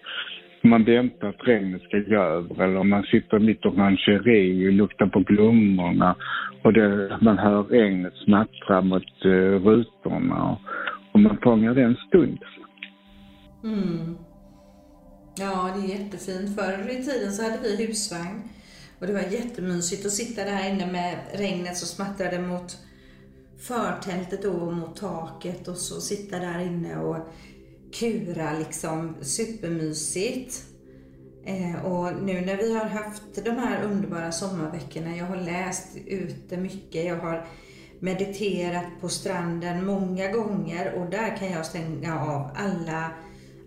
Man 0.61 0.83
väntar 0.83 1.27
att 1.27 1.47
regnet 1.47 1.81
ska 1.81 1.97
gå 1.97 2.15
över 2.15 2.63
eller 2.63 2.83
man 2.83 3.03
sitter 3.03 3.39
mitt 3.39 3.65
och 3.65 3.77
mancheri 3.77 4.69
och 4.69 4.73
luktar 4.73 5.07
på 5.07 5.19
blommorna 5.19 6.15
och 6.63 6.73
det, 6.73 7.17
man 7.21 7.37
hör 7.37 7.63
regnet 7.63 8.13
smattra 8.13 8.81
mot 8.81 9.25
uh, 9.25 9.65
rutorna 9.65 10.43
och, 10.43 10.59
och 11.11 11.19
man 11.19 11.37
fångar 11.43 11.73
den 11.73 11.95
stunden. 12.07 12.49
Mm. 13.63 14.15
Ja, 15.37 15.73
det 15.75 15.93
är 15.93 15.99
jättefint. 15.99 16.55
Förr 16.55 16.91
i 16.91 17.03
tiden 17.03 17.31
så 17.31 17.43
hade 17.43 17.57
vi 17.61 17.87
husvagn. 17.87 18.41
Och 18.99 19.07
det 19.07 19.13
var 19.13 19.21
jättemysigt 19.21 20.05
att 20.05 20.11
sitta 20.11 20.43
där 20.43 20.69
inne 20.69 20.91
med 20.91 21.17
regnet 21.33 21.77
som 21.77 21.87
smattrade 21.87 22.39
mot 22.39 22.77
förtältet 23.57 24.43
då 24.43 24.51
och 24.51 24.73
mot 24.73 24.95
taket 24.95 25.67
och 25.67 25.77
så 25.77 26.01
sitta 26.01 26.39
där 26.39 26.59
inne 26.59 26.97
och 26.97 27.17
kura 27.93 28.59
liksom 28.59 29.15
supermysigt. 29.21 30.65
Eh, 31.45 31.85
och 31.85 32.23
nu 32.23 32.41
när 32.41 32.57
vi 32.57 32.73
har 32.73 32.85
haft 32.85 33.45
de 33.45 33.49
här 33.49 33.83
underbara 33.83 34.31
sommarveckorna, 34.31 35.17
jag 35.17 35.25
har 35.25 35.35
läst 35.37 35.97
ute 36.05 36.57
mycket, 36.57 37.05
jag 37.05 37.17
har 37.17 37.47
mediterat 37.99 38.85
på 39.01 39.09
stranden 39.09 39.85
många 39.85 40.31
gånger 40.31 40.93
och 40.93 41.09
där 41.09 41.37
kan 41.37 41.51
jag 41.51 41.65
stänga 41.65 42.21
av 42.21 42.49
alla 42.55 43.11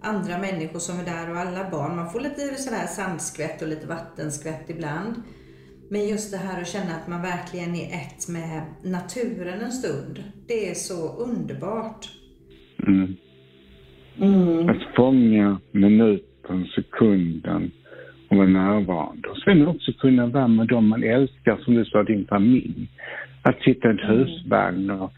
andra 0.03 0.39
människor 0.39 0.79
som 0.79 1.01
är 1.01 1.05
där 1.05 1.31
och 1.31 1.37
alla 1.37 1.71
barn. 1.71 1.97
Man 1.97 2.11
får 2.11 2.21
lite 2.21 2.41
sådär 2.41 2.87
sandskvätt 2.87 3.63
och 3.63 3.69
lite 3.69 3.87
vattenskvätt 3.87 4.71
ibland. 4.71 5.15
Men 5.91 6.09
just 6.09 6.33
det 6.33 6.39
här 6.39 6.61
att 6.61 6.69
känna 6.69 6.95
att 6.95 7.09
man 7.09 7.23
verkligen 7.23 7.75
är 7.75 7.89
ett 8.01 8.29
med 8.29 8.63
naturen 8.85 9.61
en 9.61 9.73
stund. 9.73 10.25
Det 10.47 10.71
är 10.71 10.75
så 10.75 11.17
underbart. 11.27 12.09
Mm. 12.87 13.17
Mm. 14.21 14.69
Att 14.69 14.97
fånga 14.97 15.61
minuten, 15.73 16.67
sekunden 16.75 17.71
och 18.29 18.37
vara 18.37 18.49
närvarande. 18.49 19.29
Och 19.29 19.37
sen 19.37 19.67
också 19.67 19.93
kunna 19.93 20.27
vara 20.27 20.49
med 20.49 20.67
dem 20.67 20.89
man 20.89 21.03
älskar, 21.03 21.57
som 21.65 21.75
du 21.75 21.85
sa, 21.85 22.03
din 22.03 22.27
familj. 22.27 22.89
Att 23.43 23.63
sitta 23.63 23.89
i 23.89 23.91
en 23.91 23.99
husvagn 23.99 24.91
och 24.91 25.13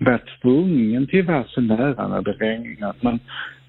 vara 0.00 0.20
tvungen 0.42 1.06
till 1.06 1.20
att 1.20 1.26
vara 1.26 1.44
så 1.44 1.60
nära 1.60 2.08
när 2.08 2.22
det 2.22 2.32
regnar. 2.32 2.90
Att 2.90 3.02
man 3.02 3.18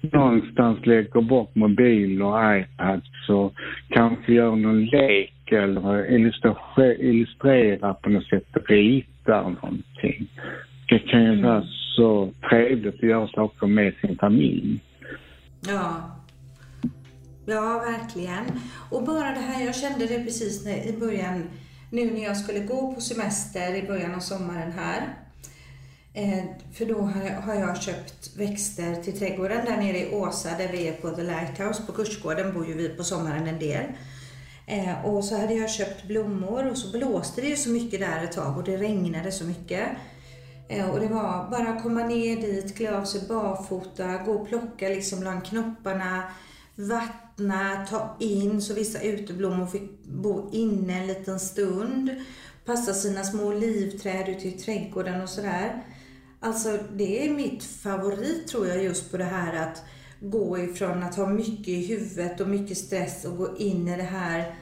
någonstans 0.00 0.86
lägger 0.86 1.20
bort 1.20 1.54
mobil 1.54 2.22
och 2.22 2.38
iPads 2.56 3.28
och 3.28 3.54
kanske 3.88 4.32
gör 4.32 4.56
någon 4.56 4.84
lek 4.84 5.52
eller 5.52 6.10
illustrerar 7.00 7.94
på 7.94 8.08
något 8.08 8.28
sätt, 8.28 8.46
ritar 8.68 9.42
någonting. 9.42 10.28
Det 10.88 10.98
kan 10.98 11.24
ju 11.24 11.42
vara 11.42 11.64
så 11.96 12.32
trevligt 12.50 12.94
att 12.94 13.02
göra 13.02 13.28
saker 13.28 13.66
med 13.66 13.94
sin 14.00 14.18
familj. 14.18 14.80
Ja. 15.66 16.16
Ja, 17.46 17.82
verkligen. 17.86 18.44
Och 18.90 19.04
bara 19.04 19.30
det 19.30 19.40
här, 19.40 19.66
jag 19.66 19.74
kände 19.76 20.06
det 20.06 20.24
precis 20.24 20.64
när, 20.64 20.88
i 20.88 20.98
början, 21.00 21.42
nu 21.90 22.10
när 22.10 22.24
jag 22.24 22.36
skulle 22.36 22.60
gå 22.60 22.94
på 22.94 23.00
semester 23.00 23.74
i 23.84 23.86
början 23.86 24.14
av 24.14 24.18
sommaren 24.18 24.72
här. 24.72 25.02
Eh, 26.12 26.44
för 26.72 26.86
då 26.86 27.00
har, 27.44 27.54
jag 27.54 27.82
köpt 27.82 28.36
växter 28.36 29.02
till 29.02 29.18
trädgården 29.18 29.64
där 29.64 29.76
nere 29.76 29.98
i 29.98 30.14
Åsa 30.14 30.58
där 30.58 30.68
vi 30.72 30.88
är 30.88 30.92
på 30.92 31.10
The 31.10 31.22
Lighthouse. 31.22 31.82
På 31.86 31.92
kursgården 31.92 32.54
bor 32.54 32.66
ju 32.66 32.74
vi 32.74 32.88
på 32.88 33.04
sommaren 33.04 33.46
en 33.46 33.58
del. 33.58 33.84
Eh, 34.66 35.04
och 35.04 35.24
så 35.24 35.36
hade 35.36 35.54
jag 35.54 35.70
köpt 35.70 36.04
blommor 36.04 36.70
och 36.70 36.76
så 36.76 36.98
blåste 36.98 37.40
det 37.40 37.46
ju 37.46 37.56
så 37.56 37.70
mycket 37.70 38.00
där 38.00 38.24
ett 38.24 38.32
tag 38.32 38.56
och 38.56 38.64
det 38.64 38.76
regnade 38.76 39.32
så 39.32 39.44
mycket. 39.44 39.88
Eh, 40.68 40.90
och 40.90 41.00
det 41.00 41.08
var 41.08 41.50
bara 41.50 41.68
att 41.68 41.82
komma 41.82 42.04
ner 42.04 42.36
dit, 42.36 42.76
klä 42.76 42.96
av 42.96 43.04
sig 43.04 43.20
barfota, 43.28 44.16
gå 44.16 44.32
och 44.32 44.48
plocka 44.48 44.88
liksom 44.88 45.20
bland 45.20 45.44
knopparna, 45.44 46.22
vattna, 46.74 47.86
ta 47.90 48.16
in 48.20 48.62
så 48.62 48.74
vissa 48.74 49.00
uteblommor 49.00 49.66
fick 49.66 50.04
bo 50.04 50.50
inne 50.52 51.00
en 51.00 51.06
liten 51.06 51.40
stund. 51.40 52.10
Passa 52.64 52.94
sina 52.94 53.24
små 53.24 53.44
olivträd 53.44 54.28
ute 54.28 54.48
i 54.48 54.52
trädgården 54.52 55.20
och 55.20 55.28
sådär. 55.28 55.82
Alltså 56.42 56.78
det 56.92 57.26
är 57.26 57.34
mitt 57.34 57.64
favorit 57.64 58.48
tror 58.48 58.66
jag 58.66 58.84
just 58.84 59.10
på 59.10 59.16
det 59.16 59.24
här 59.24 59.66
att 59.66 59.82
gå 60.20 60.58
ifrån 60.58 61.02
att 61.02 61.14
ha 61.14 61.26
mycket 61.26 61.68
i 61.68 61.86
huvudet 61.86 62.40
och 62.40 62.48
mycket 62.48 62.78
stress 62.78 63.24
och 63.24 63.36
gå 63.36 63.56
in 63.56 63.88
i 63.88 63.96
det 63.96 64.02
här 64.02 64.54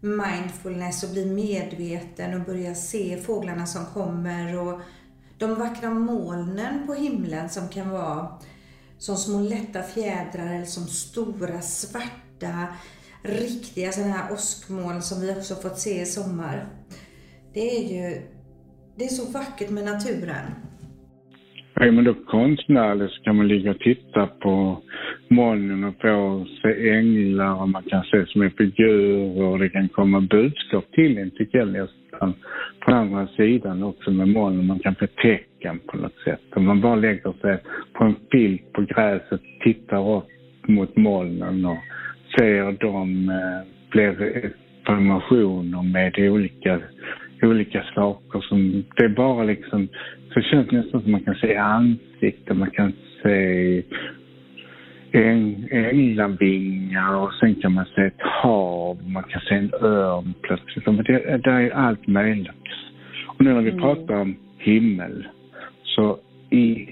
mindfulness 0.00 1.02
och 1.02 1.10
bli 1.10 1.26
medveten 1.26 2.34
och 2.34 2.46
börja 2.46 2.74
se 2.74 3.22
fåglarna 3.22 3.66
som 3.66 3.86
kommer 3.86 4.58
och 4.58 4.80
de 5.38 5.54
vackra 5.54 5.90
molnen 5.90 6.86
på 6.86 6.94
himlen 6.94 7.50
som 7.50 7.68
kan 7.68 7.90
vara 7.90 8.38
som 8.98 9.16
små 9.16 9.40
lätta 9.40 9.82
fjädrar 9.82 10.54
eller 10.54 10.64
som 10.64 10.86
stora 10.86 11.60
svarta 11.60 12.66
riktiga 13.22 13.92
sådana 13.92 14.12
här 14.12 14.32
åskmoln 14.32 15.02
som 15.02 15.20
vi 15.20 15.32
också 15.32 15.54
fått 15.54 15.78
se 15.78 16.00
i 16.00 16.06
sommar. 16.06 16.68
Det 17.52 17.76
är 17.76 17.88
ju 17.88 18.22
det 18.96 19.04
är 19.04 19.08
så 19.08 19.24
vackert 19.24 19.70
med 19.70 19.84
naturen. 19.84 20.54
Är 21.76 21.90
man 21.90 22.04
då 22.04 22.14
konstnärlig 22.14 23.10
så 23.10 23.22
kan 23.22 23.36
man 23.36 23.48
ligga 23.48 23.70
och 23.70 23.78
titta 23.78 24.26
på 24.26 24.82
molnen 25.28 25.84
och 25.84 25.94
få 26.00 26.46
se 26.62 26.90
änglar 26.90 27.62
och 27.62 27.68
man 27.68 27.82
kan 27.82 28.04
se 28.04 28.26
små 28.26 28.50
figurer 28.58 29.42
och 29.42 29.58
det 29.58 29.68
kan 29.68 29.88
komma 29.88 30.20
budskap 30.20 30.84
till 30.92 31.18
en 31.18 31.30
tycker 31.30 31.58
jag 31.58 31.68
nästan. 31.68 32.34
På 32.80 32.92
andra 32.92 33.26
sidan 33.26 33.82
också 33.82 34.10
med 34.10 34.28
molnen, 34.28 34.66
man 34.66 34.78
kan 34.78 34.94
få 34.94 35.06
tecken 35.06 35.80
på 35.86 35.96
något 35.96 36.18
sätt. 36.24 36.40
Om 36.56 36.64
man 36.64 36.80
bara 36.80 36.96
lägger 36.96 37.32
sig 37.40 37.58
på 37.92 38.04
en 38.04 38.16
filt 38.30 38.72
på 38.72 38.82
gräset, 38.82 39.40
tittar 39.64 40.16
upp 40.16 40.28
mot 40.68 40.96
molnen 40.96 41.64
och 41.64 41.78
ser 42.38 42.72
dem 42.72 43.28
eh, 43.28 43.90
blir 43.90 44.52
informationer 44.88 45.82
med 45.82 46.18
olika, 46.18 46.80
olika 47.42 47.84
saker 47.94 48.40
som, 48.40 48.84
det 48.96 49.04
är 49.04 49.08
bara 49.08 49.44
liksom, 49.44 49.88
så 50.34 50.40
känns 50.40 50.68
det 50.68 50.76
nästan 50.76 51.02
som 51.02 51.12
man 51.12 51.24
kan 51.24 51.34
se 51.34 51.56
ansikten, 51.56 52.58
man 52.58 52.70
kan 52.70 52.92
se 53.22 53.82
äng, 55.12 55.68
änglavingar 55.70 57.16
och 57.16 57.32
sen 57.34 57.54
kan 57.54 57.72
man 57.72 57.86
se 57.94 58.02
ett 58.02 58.20
hav, 58.20 58.98
man 59.08 59.22
kan 59.22 59.40
se 59.40 59.54
en 59.54 59.70
örn 59.82 60.34
plötsligt. 60.42 60.86
Men 60.86 60.96
det, 60.96 61.40
det 61.44 61.50
är 61.50 61.70
allt 61.70 62.06
möjligt. 62.06 62.68
Och 63.26 63.44
nu 63.44 63.54
när 63.54 63.62
vi 63.62 63.72
pratar 63.72 64.20
om 64.20 64.36
himmel, 64.58 65.28
så 65.82 66.18
i 66.50 66.88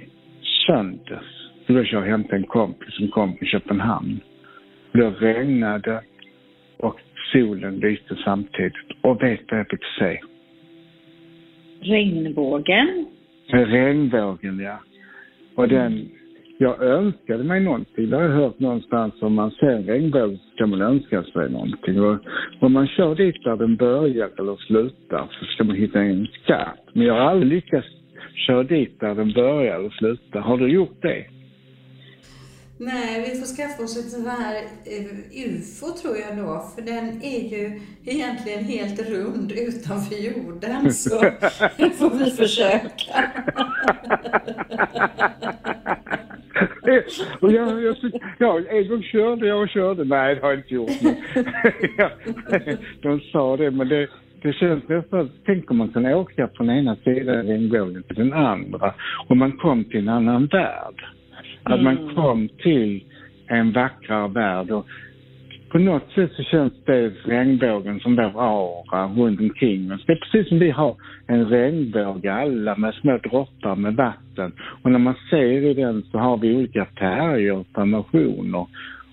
söndags 0.67 1.27
skulle 1.63 1.83
jag 1.83 2.03
hämta 2.03 2.37
en 2.37 2.47
kompis 2.47 2.95
som 2.95 3.09
kom 3.09 3.37
från 3.37 3.49
Köpenhamn. 3.49 4.21
Det 4.93 5.11
regnade 5.11 6.01
och 6.79 7.01
solen 7.33 7.81
lyste 7.81 8.17
samtidigt. 8.25 8.75
Och 9.01 9.23
vet 9.23 9.41
vad 9.51 9.61
jag 9.61 9.69
fick 9.69 9.85
se? 9.99 10.21
Regnbågen. 11.83 13.07
Regnbågen, 13.47 14.59
ja. 14.59 14.79
Och 15.55 15.69
den, 15.69 16.09
jag 16.59 16.83
önskade 16.83 17.45
mig 17.45 17.61
någonting. 17.61 18.11
Det 18.11 18.17
har 18.17 18.23
jag 18.23 18.31
hört 18.31 18.59
någonstans. 18.59 19.23
Om 19.23 19.35
man 19.35 19.51
ser 19.51 19.71
en 19.71 19.87
regnbåge 19.87 20.37
så 20.37 20.55
ska 20.55 20.67
man 20.67 20.83
önska 20.83 21.23
sig 21.23 21.51
någonting. 21.51 22.01
Och 22.01 22.19
om 22.61 22.73
man 22.73 22.87
kör 22.87 23.15
dit 23.15 23.45
där 23.45 23.57
den 23.57 23.77
börjar 23.77 24.31
eller 24.39 24.57
slutar 24.57 25.27
så 25.31 25.45
ska 25.45 25.65
man 25.65 25.77
hitta 25.77 26.01
en 26.01 26.27
skatt. 26.27 26.87
Men 26.93 27.07
jag 27.07 27.15
har 27.15 27.21
aldrig 27.21 27.53
lyckats 27.53 27.87
köra 28.47 28.62
dit 28.62 29.01
där 29.01 29.15
den 29.15 29.33
börjar 29.33 29.79
eller 29.79 29.91
slutar. 29.91 30.41
Har 30.41 30.59
du 30.59 30.69
gjort 30.69 31.03
det? 31.03 31.25
Nej, 32.85 33.31
vi 33.31 33.41
får 33.41 33.47
skaffa 33.57 33.83
oss 33.83 33.97
ett 33.97 34.11
sånt 34.11 34.29
här 34.29 34.55
eh, 34.85 35.47
UFO 35.47 35.87
tror 35.87 36.17
jag 36.17 36.37
då, 36.37 36.65
för 36.75 36.83
den 36.83 37.23
är 37.23 37.41
ju 37.55 37.81
egentligen 38.05 38.65
helt 38.65 39.11
rund 39.11 39.53
utanför 39.53 40.15
jorden, 40.15 40.93
så 40.93 41.21
det 41.77 41.91
får 41.91 42.11
vi 42.19 42.31
försöka. 42.31 43.15
och 47.41 47.53
jag, 47.53 47.83
jag, 47.83 47.97
ja, 48.39 48.61
en 48.71 48.89
gång 48.89 49.03
körde 49.03 49.47
jag 49.47 49.62
och 49.62 49.69
körde. 49.69 50.05
Nej, 50.05 50.35
det 50.35 50.41
har 50.41 50.51
jag 50.51 50.59
inte 50.59 50.75
gjort. 50.75 50.91
De 53.03 53.21
sa 53.21 53.57
det, 53.57 53.71
men 53.71 53.89
det, 53.89 54.09
det 54.43 54.53
känns 54.53 54.89
nästan... 54.89 55.31
Tänk 55.47 55.71
om 55.71 55.77
man 55.77 55.89
kunde 55.89 56.15
åka 56.15 56.49
från 56.49 56.71
ena 56.71 56.97
sidan 56.97 57.47
regnbågen 57.47 58.03
till 58.03 58.17
den 58.17 58.33
andra 58.33 58.95
och 59.29 59.37
man 59.37 59.53
kom 59.53 59.85
till 59.85 59.99
en 59.99 60.09
annan 60.09 60.47
värld. 60.47 61.12
Att 61.62 61.81
Mm. 61.81 61.85
man 61.85 62.14
kom 62.14 62.49
till 62.49 63.04
en 63.47 63.73
vackrare 63.73 64.28
värld. 64.28 64.71
Och 64.71 64.87
på 65.73 65.78
något 65.78 66.12
sätt 66.14 66.33
så 66.33 66.42
känns 66.42 66.73
det 66.85 67.09
regnbågen 67.25 68.00
som 68.00 68.16
vår 68.16 68.42
aura 68.42 69.07
runt 69.07 69.40
omkring 69.40 69.92
oss. 69.92 70.04
Det 70.07 70.12
är 70.12 70.16
precis 70.16 70.49
som 70.49 70.59
vi 70.59 70.71
har 70.71 70.97
en 71.26 71.47
regnbåge 71.49 72.33
alla 72.33 72.76
med 72.76 72.95
små 72.95 73.19
droppar 73.19 73.76
med 73.76 73.95
vatten. 73.95 74.52
Och 74.83 74.90
när 74.90 74.99
man 74.99 75.14
ser 75.31 75.71
i 75.71 75.75
den 75.75 76.02
så 76.02 76.19
har 76.19 76.37
vi 76.37 76.57
olika 76.57 76.87
färger 76.99 77.52
och 77.52 77.66
formationer. 77.75 78.66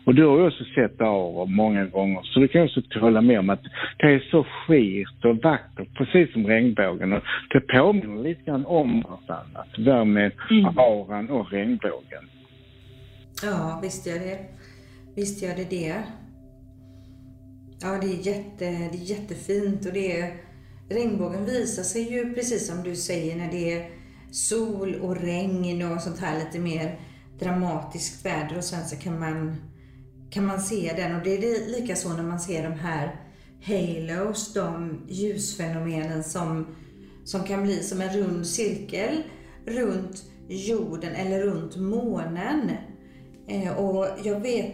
Och 0.06 0.16
du 0.16 0.26
har 0.26 0.38
ju 0.38 0.48
också 0.48 0.64
sett 0.76 1.02
auror 1.02 1.46
många 1.46 1.86
gånger, 1.86 2.20
så 2.24 2.40
du 2.40 2.48
kan 2.48 2.64
också 2.64 2.82
hålla 3.00 3.22
med 3.22 3.40
om 3.40 3.50
att 3.50 3.64
det 3.98 4.08
är 4.08 4.20
så 4.32 4.44
skirt 4.44 5.26
och 5.26 5.38
vackert, 5.44 5.94
precis 5.98 6.34
som 6.34 6.48
regnbågen. 6.48 7.14
Och 7.14 7.24
det 7.50 7.60
påminner 7.60 8.24
lite 8.24 8.44
grann 8.44 8.66
om 8.66 9.02
vartannat, 9.02 9.68
det 9.76 9.84
där 9.84 10.06
med 10.06 10.32
auran 10.78 11.30
och 11.30 11.52
regnbågen. 11.52 12.24
Ja, 13.44 13.80
visst 13.82 14.06
gör 14.06 14.20
det. 14.20 14.46
Visst 15.16 15.42
gör 15.42 15.56
det 15.56 15.64
det. 15.64 16.04
Ja, 17.82 17.98
det 18.02 18.08
är, 18.08 18.28
jätte, 18.28 18.66
det 18.66 18.98
är 18.98 19.04
jättefint 19.04 19.86
och 19.86 19.94
det 19.94 20.20
är, 20.22 20.44
regnbågen 20.90 21.46
visar 21.46 21.84
sig 21.84 22.14
ju 22.14 22.34
precis 22.34 22.68
som 22.68 22.84
du 22.84 22.96
säger 22.96 23.36
när 23.36 23.52
det 23.52 23.74
är 23.74 23.90
sol 24.32 24.96
och 24.96 25.18
regn 25.18 25.92
och 25.92 26.02
sånt 26.02 26.20
här 26.20 26.40
lite 26.40 26.60
mer 26.60 27.00
dramatiskt 27.40 28.26
väder 28.26 28.58
och 28.58 28.64
sen 28.64 28.88
så 28.88 28.96
kan 28.96 29.20
man, 29.20 29.56
kan 30.30 30.46
man 30.46 30.62
se 30.62 30.94
den 30.96 31.16
och 31.16 31.24
det 31.24 31.34
är 31.34 31.68
lika 31.80 31.96
så 31.96 32.14
när 32.14 32.24
man 32.24 32.40
ser 32.40 32.64
de 32.64 32.80
här 32.80 33.16
halos, 33.64 34.54
de 34.54 35.00
ljusfenomenen 35.10 36.24
som, 36.24 36.68
som 37.26 37.44
kan 37.44 37.64
bli 37.64 37.84
som 37.84 38.02
en 38.02 38.18
rund 38.18 38.48
cirkel 38.48 39.24
runt 39.66 40.24
jorden 40.48 41.16
eller 41.16 41.42
runt 41.42 41.76
månen. 41.76 42.72
Eh, 43.50 43.78
och 43.78 44.08
jag 44.24 44.40
vet, 44.40 44.72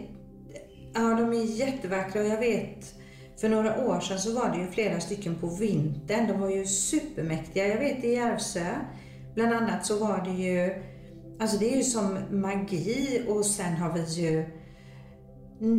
ja 0.94 1.00
de 1.00 1.32
är 1.32 1.44
jättevackra 1.44 2.20
och 2.20 2.28
jag 2.28 2.38
vet 2.38 2.94
för 3.40 3.48
några 3.48 3.86
år 3.86 4.00
sedan 4.00 4.18
så 4.18 4.34
var 4.34 4.50
det 4.50 4.58
ju 4.58 4.66
flera 4.66 5.00
stycken 5.00 5.34
på 5.34 5.46
vintern. 5.46 6.28
De 6.28 6.40
var 6.40 6.50
ju 6.50 6.66
supermäktiga. 6.66 7.66
Jag 7.66 7.78
vet 7.78 8.04
i 8.04 8.12
Järvsö 8.12 8.66
bland 9.34 9.52
annat 9.52 9.86
så 9.86 9.98
var 9.98 10.24
det 10.24 10.42
ju, 10.42 10.82
alltså 11.40 11.58
det 11.58 11.72
är 11.72 11.76
ju 11.76 11.82
som 11.82 12.18
magi 12.30 13.24
och 13.28 13.46
sen 13.46 13.74
har 13.74 13.92
vi 13.92 14.04
ju 14.04 14.40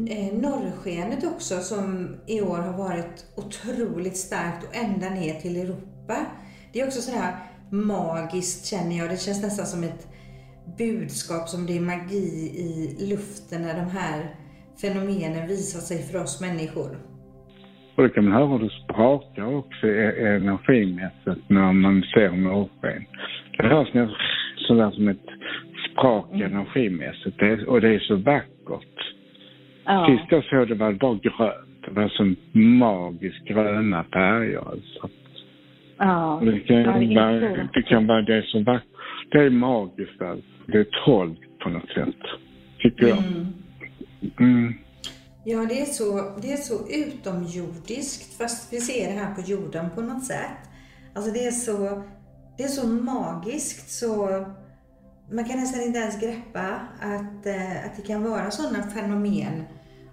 eh, 0.09 0.33
norrskenet 0.33 1.23
också 1.23 1.61
som 1.61 2.15
i 2.27 2.41
år 2.41 2.57
har 2.57 2.77
varit 2.77 3.25
otroligt 3.35 4.17
starkt 4.17 4.67
och 4.67 4.75
ända 4.75 5.09
ner 5.09 5.39
till 5.41 5.57
Europa. 5.57 6.17
Det 6.73 6.81
är 6.81 6.87
också 6.87 7.01
sådär 7.01 7.35
magiskt 7.71 8.65
känner 8.65 8.97
jag. 8.97 9.09
Det 9.09 9.17
känns 9.17 9.41
nästan 9.41 9.67
som 9.67 9.83
ett 9.83 10.07
budskap 10.77 11.43
som 11.49 11.65
det 11.65 11.77
är 11.77 11.81
magi 11.81 12.25
i 12.65 12.69
luften 13.11 13.61
när 13.61 13.75
de 13.81 13.87
här 13.99 14.19
fenomenen 14.81 15.47
visar 15.47 15.79
sig 15.79 15.97
för 16.07 16.21
oss 16.23 16.41
människor. 16.41 16.91
Och 17.95 18.03
det 18.03 18.09
kan 18.09 18.23
man 18.23 18.33
höra 18.33 18.47
hur 18.47 18.59
det 18.59 18.73
sprakar 18.83 19.45
också 19.55 19.87
e- 19.87 20.35
energimässigt 20.35 21.49
när 21.49 21.73
man 21.73 22.03
ser 22.13 22.31
norrsken. 22.31 23.05
Det 23.57 23.67
hörs 23.67 23.87
sådär 24.67 24.91
som 24.91 25.07
ett 25.07 25.27
sprak 25.91 26.31
energimässigt 26.31 27.39
det, 27.39 27.65
och 27.65 27.81
det 27.81 27.95
är 27.95 27.99
så 27.99 28.15
vackert. 28.15 28.97
Ja. 29.85 30.07
Sist 30.07 30.31
jag 30.31 30.43
såg 30.43 30.67
det 30.67 30.75
var 30.75 30.91
det 30.91 30.97
bara 30.97 31.13
grönt. 31.13 31.81
Det 31.85 31.91
var 31.91 32.09
som 32.09 32.35
magiskt 32.53 33.45
gröna 33.45 34.03
färger 34.03 34.69
alltså. 34.69 35.09
Ja. 35.97 36.33
Och 36.33 36.45
Det 36.45 36.59
kan, 36.59 36.77
Ja, 36.77 36.91
det 36.91 37.05
är 37.05 37.15
vara, 37.15 37.69
det 37.73 37.81
kan 37.81 38.07
vara 38.07 38.21
det 38.21 38.43
som 38.45 38.63
vackert. 38.63 38.96
Det 39.31 39.37
är 39.37 39.49
magiskt 39.49 40.21
alltså. 40.21 40.47
Det 40.65 40.77
är 40.77 40.87
troll 41.05 41.37
på 41.63 41.69
något 41.69 41.89
sätt. 41.89 42.21
Tycker 42.79 43.07
jag. 43.07 43.17
Mm. 44.39 44.73
Ja, 45.45 45.65
det 45.69 45.81
är, 45.81 45.85
så, 45.85 46.37
det 46.41 46.51
är 46.51 46.57
så 46.57 46.73
utomjordiskt 46.89 48.37
fast 48.37 48.73
vi 48.73 48.77
ser 48.77 49.07
det 49.07 49.19
här 49.19 49.35
på 49.35 49.41
jorden 49.41 49.85
på 49.95 50.01
något 50.01 50.23
sätt. 50.23 50.57
Alltså 51.13 51.31
det 51.31 51.45
är 51.45 51.51
så, 51.51 52.03
det 52.57 52.63
är 52.63 52.67
så 52.67 52.87
magiskt 52.87 53.89
så 53.89 54.45
man 55.31 55.45
kan 55.45 55.59
nästan 55.59 55.81
inte 55.81 55.99
ens 55.99 56.21
greppa 56.21 56.79
att, 56.99 57.45
eh, 57.45 57.85
att 57.85 57.95
det 57.95 58.07
kan 58.07 58.23
vara 58.23 58.51
sådana 58.51 58.83
fenomen 58.83 59.63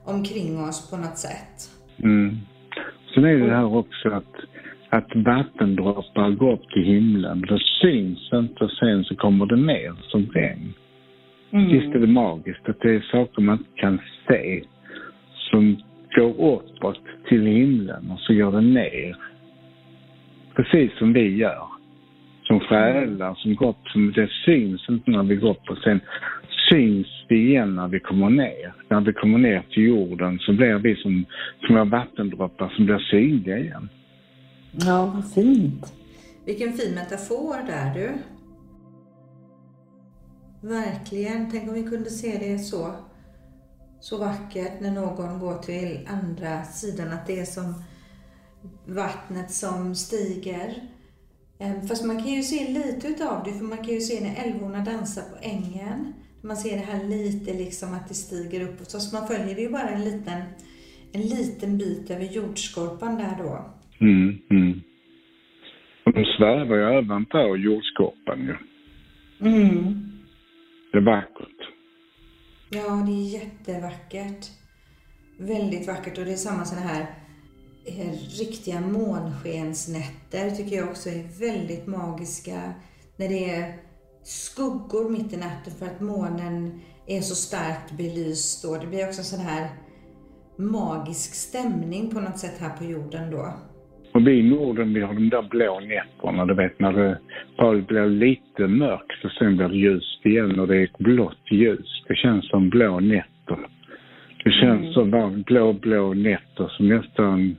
omkring 0.05 0.61
oss 0.61 0.91
på 0.91 0.97
något 0.97 1.19
sätt. 1.19 1.71
Mm. 1.99 2.37
Sen 3.15 3.25
är 3.25 3.37
det 3.39 3.57
här 3.57 3.77
också 3.77 4.09
att, 4.09 4.35
att 4.97 5.17
vattendroppar 5.17 6.31
går 6.31 6.53
upp 6.53 6.71
till 6.71 6.85
himlen. 6.85 7.41
Det 7.41 7.59
syns 7.83 8.31
inte 8.33 8.65
och 8.65 8.71
sen 8.71 9.05
så 9.05 9.17
kommer 9.17 9.47
det 9.47 9.57
ner 9.57 9.95
som 10.03 10.27
regn. 10.27 10.73
Mm. 11.51 11.69
Visst 11.69 11.95
är 11.95 11.99
det 11.99 12.07
magiskt 12.07 12.69
att 12.69 12.81
det 12.81 12.95
är 12.95 13.01
saker 13.01 13.43
man 13.43 13.59
inte 13.59 13.81
kan 13.81 14.01
se 14.29 14.65
som 15.51 15.77
går 16.15 16.31
uppåt 16.31 17.01
till 17.29 17.47
himlen 17.47 18.11
och 18.11 18.21
så 18.21 18.35
går 18.35 18.53
det 18.53 18.61
ner. 18.61 19.17
Precis 20.57 20.99
som 20.99 21.13
vi 21.13 21.37
gör. 21.37 21.67
Som 22.43 22.61
själar 22.61 23.35
som 23.35 23.55
går 23.55 23.69
upp, 23.69 23.89
som 23.89 24.13
det 24.13 24.31
syns 24.45 24.89
inte 24.89 25.11
när 25.11 25.23
vi 25.23 25.37
går 25.37 25.51
upp 25.51 25.71
och 25.71 25.79
sen 25.79 26.01
syns 26.71 27.07
vi 27.29 27.37
igen 27.37 27.75
när 27.75 27.89
vi 27.89 28.01
kommer 28.01 28.31
ner. 28.31 28.73
När 28.89 29.01
vi 29.01 29.13
kommer 29.13 29.39
ner 29.39 29.63
till 29.71 29.83
jorden 29.83 30.39
så 30.39 30.53
blir 30.53 30.75
vi 30.79 30.97
som 30.97 31.25
små 31.67 31.85
vattendroppar 31.85 32.69
som 32.77 32.87
blir 32.87 32.99
synliga 32.99 33.59
igen. 33.59 33.89
Ja, 34.79 35.07
vad 35.07 35.33
fint. 35.33 35.93
Vilken 36.45 36.73
fin 36.73 36.95
metafor 36.95 37.57
där 37.67 37.95
du. 37.95 38.19
Verkligen. 40.69 41.51
Tänk 41.51 41.69
om 41.69 41.75
vi 41.75 41.83
kunde 41.83 42.11
se 42.11 42.39
det 42.39 42.59
så, 42.59 42.95
så 44.01 44.19
vackert 44.19 44.81
när 44.81 44.91
någon 44.91 45.39
går 45.39 45.59
till 45.59 46.09
andra 46.11 46.65
sidan. 46.65 47.13
Att 47.13 47.27
det 47.27 47.41
är 47.41 47.45
som 47.45 47.75
vattnet 48.87 49.51
som 49.51 49.95
stiger. 49.95 50.91
Ehm, 51.59 51.89
fast 51.89 52.05
man 52.05 52.23
kan 52.23 52.33
ju 52.33 52.43
se 52.43 52.69
lite 52.69 53.09
utav 53.09 53.45
det, 53.45 53.53
för 53.53 53.65
man 53.65 53.79
kan 53.79 53.95
ju 53.95 54.01
se 54.01 54.21
när 54.21 54.45
älvorna 54.45 54.85
dansar 54.85 55.23
på 55.23 55.37
ängen. 55.41 56.15
Man 56.41 56.57
ser 56.57 56.77
det 56.77 56.85
här 56.85 57.05
lite 57.05 57.53
liksom 57.53 57.95
att 57.95 58.09
det 58.09 58.15
stiger 58.15 58.61
uppåt. 58.61 58.91
Så 58.91 59.17
man 59.17 59.29
följer 59.29 59.55
det 59.55 59.61
ju 59.61 59.71
bara 59.71 59.89
en 59.91 60.05
liten, 60.05 60.43
en 61.13 61.23
liten 61.23 61.79
bit 61.79 62.11
över 62.11 62.25
jordskorpan 62.25 63.17
där 63.17 63.37
då. 63.39 63.74
Mm, 64.01 64.39
mm. 64.51 64.81
Och 66.05 66.13
de 66.13 66.25
svävar 66.25 66.77
ju 66.77 66.99
även 66.99 67.27
på 67.27 67.57
jordskorpan 67.57 68.39
ju. 68.39 68.57
Mm. 69.49 70.11
Det 70.93 70.99
är 70.99 71.03
vackert. 71.03 71.69
Ja, 72.71 73.05
det 73.07 73.13
är 73.13 73.41
jättevackert. 73.41 74.47
Väldigt 75.39 75.87
vackert 75.87 76.19
och 76.19 76.25
det 76.25 76.33
är 76.33 76.37
samma 76.37 76.65
sådana 76.65 76.87
här 76.87 77.07
eh, 77.85 78.13
riktiga 78.39 78.81
månskensnätter 78.81 80.51
tycker 80.51 80.77
jag 80.77 80.89
också 80.89 81.09
är 81.09 81.41
väldigt 81.41 81.87
magiska. 81.87 82.75
När 83.17 83.29
det 83.29 83.51
är 83.51 83.75
skuggor 84.23 85.11
mitt 85.11 85.33
i 85.33 85.37
natten 85.37 85.73
för 85.79 85.87
att 85.87 86.01
månen 86.01 86.81
är 87.07 87.21
så 87.21 87.35
starkt 87.35 87.93
belyst 87.93 88.63
då. 88.63 88.77
Det 88.77 88.87
blir 88.87 89.09
också 89.09 89.21
en 89.21 89.25
sån 89.25 89.41
här 89.41 89.69
magisk 90.57 91.35
stämning 91.35 92.11
på 92.11 92.21
något 92.21 92.39
sätt 92.39 92.59
här 92.59 92.77
på 92.77 92.85
jorden 92.85 93.31
då. 93.31 93.53
Och 94.15 94.27
vi 94.27 94.33
i 94.33 94.43
Norden, 94.43 94.95
vi 94.95 95.01
har 95.01 95.15
de 95.15 95.29
där 95.29 95.43
blå 95.43 95.81
nätterna, 95.81 96.47
du 96.47 96.55
vet 96.55 96.81
när 96.81 96.93
det 96.93 97.19
bara 97.57 97.81
blir 97.81 98.07
lite 98.07 98.67
mörkt 98.67 99.25
och 99.25 99.31
sen 99.31 99.57
blir 99.57 99.69
det 99.69 99.77
ljust 99.77 100.27
igen 100.27 100.61
och 100.61 100.69
det 100.69 100.77
är 100.77 100.85
ett 100.85 100.99
blått 100.99 101.51
ljus. 101.51 102.05
Det 102.09 102.17
känns 102.17 102.49
som 102.49 102.71
blå 102.71 103.01
nätter. 103.01 103.59
Det 104.45 104.51
känns 104.51 104.95
som 104.95 105.11
bara 105.11 105.31
blå, 105.31 105.73
blå 105.73 106.15
nätter 106.15 106.69
som 106.69 106.89
nästan 106.89 107.57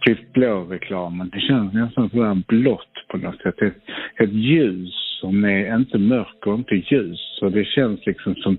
typ 0.00 0.32
blå-reklamen. 0.32 1.30
Det 1.32 1.40
känns 1.40 1.72
nästan 1.72 2.10
sådär 2.10 2.42
blått 2.48 2.94
på 3.08 3.16
något 3.16 3.42
sätt. 3.42 3.62
Ett, 3.62 3.76
ett 4.16 4.32
ljus 4.32 5.18
som 5.20 5.44
är 5.44 5.76
inte 5.76 5.98
mörkt 5.98 6.46
och 6.46 6.54
inte 6.54 6.74
ljus. 6.74 7.18
Så 7.38 7.48
det 7.48 7.64
känns 7.64 8.06
liksom 8.06 8.34
som 8.34 8.58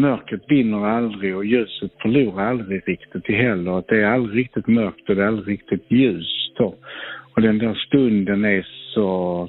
mörkret 0.00 0.42
vinner 0.48 0.86
aldrig 0.86 1.36
och 1.36 1.44
ljuset 1.44 1.92
förlorar 2.02 2.46
aldrig 2.46 2.88
riktigt 2.88 3.26
heller. 3.28 3.78
Att 3.78 3.88
det 3.88 4.02
är 4.02 4.06
aldrig 4.06 4.38
riktigt 4.38 4.66
mörkt 4.66 5.08
och 5.08 5.16
det 5.16 5.22
är 5.22 5.26
aldrig 5.26 5.58
riktigt 5.58 5.90
ljust. 5.90 6.60
Och 7.34 7.42
den 7.42 7.58
där 7.58 7.74
stunden 7.74 8.44
är 8.44 8.66
så 8.94 9.48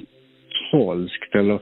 trolskt 0.70 1.34
eller 1.34 1.60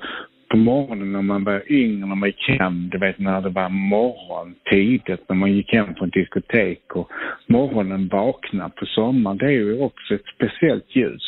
på 0.50 0.56
morgonen 0.56 1.12
när 1.12 1.22
man 1.22 1.44
var 1.44 1.72
yngre, 1.72 2.06
när 2.06 2.14
man 2.14 2.28
gick 2.28 2.48
hem, 2.48 2.88
du 2.90 2.98
vet 2.98 3.18
när 3.18 3.40
det 3.40 3.48
var 3.48 3.68
morgon 3.68 4.54
tidigt, 4.70 5.28
när 5.28 5.36
man 5.36 5.52
gick 5.52 5.72
hem 5.72 5.94
från 5.94 6.10
diskotek 6.10 6.82
och 6.94 7.10
morgonen 7.46 8.08
vaknar 8.08 8.68
på 8.68 8.86
sommaren, 8.86 9.38
det 9.38 9.46
är 9.46 9.50
ju 9.50 9.80
också 9.80 10.14
ett 10.14 10.26
speciellt 10.36 10.96
ljus. 10.96 11.22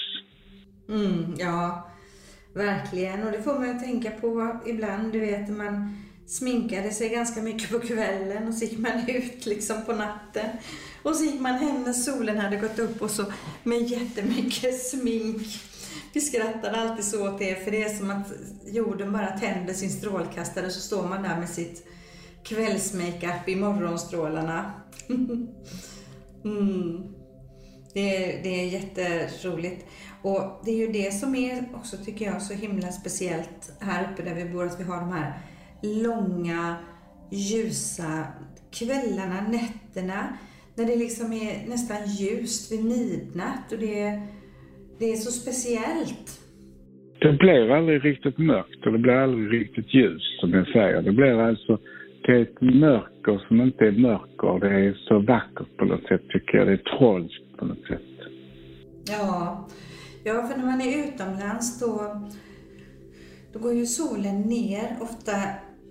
Mm, 0.88 1.34
ja, 1.38 1.88
verkligen. 2.54 3.26
Och 3.26 3.32
det 3.32 3.42
får 3.42 3.58
man 3.58 3.68
ju 3.68 3.74
tänka 3.74 4.10
på 4.10 4.60
ibland, 4.66 5.12
du 5.12 5.20
vet, 5.20 5.48
när 5.48 5.56
man 5.64 5.96
sminkade 6.26 6.90
sig 6.90 7.08
ganska 7.08 7.42
mycket 7.42 7.70
på 7.70 7.80
kvällen 7.80 8.48
och 8.48 8.54
så 8.54 8.64
gick 8.64 8.78
man 8.78 9.10
ut 9.10 9.46
liksom 9.46 9.84
på 9.84 9.92
natten. 9.92 10.50
Och 11.02 11.16
så 11.16 11.24
gick 11.24 11.40
man 11.40 11.54
hem 11.54 11.82
när 11.82 11.92
solen 11.92 12.38
hade 12.38 12.56
gått 12.56 12.78
upp 12.78 13.02
och 13.02 13.10
så 13.10 13.24
med 13.62 13.82
jättemycket 13.82 14.86
smink. 14.86 15.46
Vi 16.12 16.20
skrattade 16.20 16.80
alltid 16.80 17.04
så 17.04 17.28
åt 17.28 17.38
det, 17.38 17.64
för 17.64 17.70
det 17.70 17.82
är 17.82 17.94
som 17.94 18.10
att 18.10 18.32
jorden 18.66 19.12
bara 19.12 19.38
tänder 19.38 19.74
sin 19.74 19.90
strålkastare 19.90 20.70
så 20.70 20.80
står 20.80 21.08
man 21.08 21.22
där 21.22 21.36
med 21.38 21.48
sitt 21.48 21.86
kvällsmakeup 22.42 23.48
i 23.48 23.56
morgonstrålarna. 23.56 24.72
mm. 26.44 27.02
det, 27.92 28.16
är, 28.16 28.42
det 28.42 28.48
är 28.48 28.66
jätteroligt. 28.66 29.86
Och 30.22 30.62
det 30.64 30.70
är 30.70 30.76
ju 30.76 30.92
det 30.92 31.14
som 31.14 31.34
är 31.34 31.68
också, 31.74 31.96
tycker 31.96 32.24
jag, 32.24 32.42
så 32.42 32.54
himla 32.54 32.92
speciellt 32.92 33.72
här 33.80 34.12
uppe 34.12 34.22
där 34.22 34.34
vi 34.34 34.44
bor, 34.44 34.66
att 34.66 34.80
vi 34.80 34.84
har 34.84 35.00
de 35.00 35.12
här 35.12 35.40
långa, 35.82 36.76
ljusa 37.30 38.26
kvällarna, 38.78 39.40
nätterna, 39.48 40.38
när 40.74 40.84
det 40.84 40.96
liksom 40.96 41.32
är 41.32 41.68
nästan 41.68 42.06
ljust 42.06 42.72
vid 42.72 42.84
midnatt 42.84 43.72
och 43.72 43.78
det 43.78 44.00
är, 44.00 44.22
det 44.98 45.12
är 45.12 45.16
så 45.16 45.30
speciellt. 45.30 46.40
Det 47.20 47.32
blir 47.32 47.70
aldrig 47.70 48.04
riktigt 48.04 48.38
mörkt 48.38 48.86
och 48.86 48.92
det 48.92 48.98
blir 48.98 49.12
aldrig 49.12 49.60
riktigt 49.60 49.94
ljust 49.94 50.40
som 50.40 50.52
jag 50.52 50.66
säger. 50.66 51.02
Det 51.02 51.12
blir 51.12 51.40
alltså, 51.40 51.78
det 52.26 52.32
är 52.32 52.42
ett 52.42 52.60
mörker 52.60 53.44
som 53.48 53.60
inte 53.60 53.84
är 53.86 53.92
mörker. 53.92 54.60
Det 54.60 54.74
är 54.74 54.94
så 55.08 55.18
vackert 55.18 55.76
på 55.76 55.84
något 55.84 56.06
sätt 56.08 56.28
tycker 56.28 56.58
jag. 56.58 56.66
Det 56.66 56.72
är 56.72 56.98
trolskt 56.98 57.56
på 57.58 57.64
något 57.64 57.86
sätt. 57.88 58.00
Ja, 59.08 59.68
ja 60.24 60.42
för 60.42 60.58
när 60.58 60.66
man 60.66 60.80
är 60.80 61.08
utomlands 61.08 61.80
då, 61.80 62.22
då 63.52 63.58
går 63.58 63.72
ju 63.72 63.86
solen 63.86 64.40
ner 64.40 64.96
ofta 65.00 65.32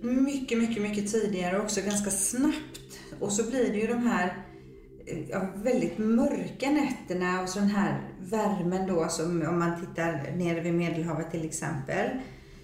mycket, 0.06 0.58
mycket, 0.58 0.82
mycket 0.82 1.12
tidigare 1.12 1.58
och 1.58 1.64
också 1.64 1.80
ganska 1.80 2.10
snabbt. 2.10 2.80
Och 3.20 3.32
så 3.32 3.50
blir 3.50 3.72
det 3.72 3.78
ju 3.78 3.86
de 3.86 4.06
här 4.06 4.44
eh, 5.06 5.30
ja, 5.30 5.48
väldigt 5.56 5.98
mörka 5.98 6.70
nätterna 6.70 7.42
och 7.42 7.48
så 7.48 7.58
den 7.58 7.68
här 7.68 8.10
värmen 8.20 8.86
då 8.86 9.08
som 9.08 9.42
om 9.42 9.58
man 9.58 9.80
tittar 9.80 10.36
nere 10.36 10.60
vid 10.60 10.74
Medelhavet 10.74 11.30
till 11.30 11.44
exempel. 11.44 12.08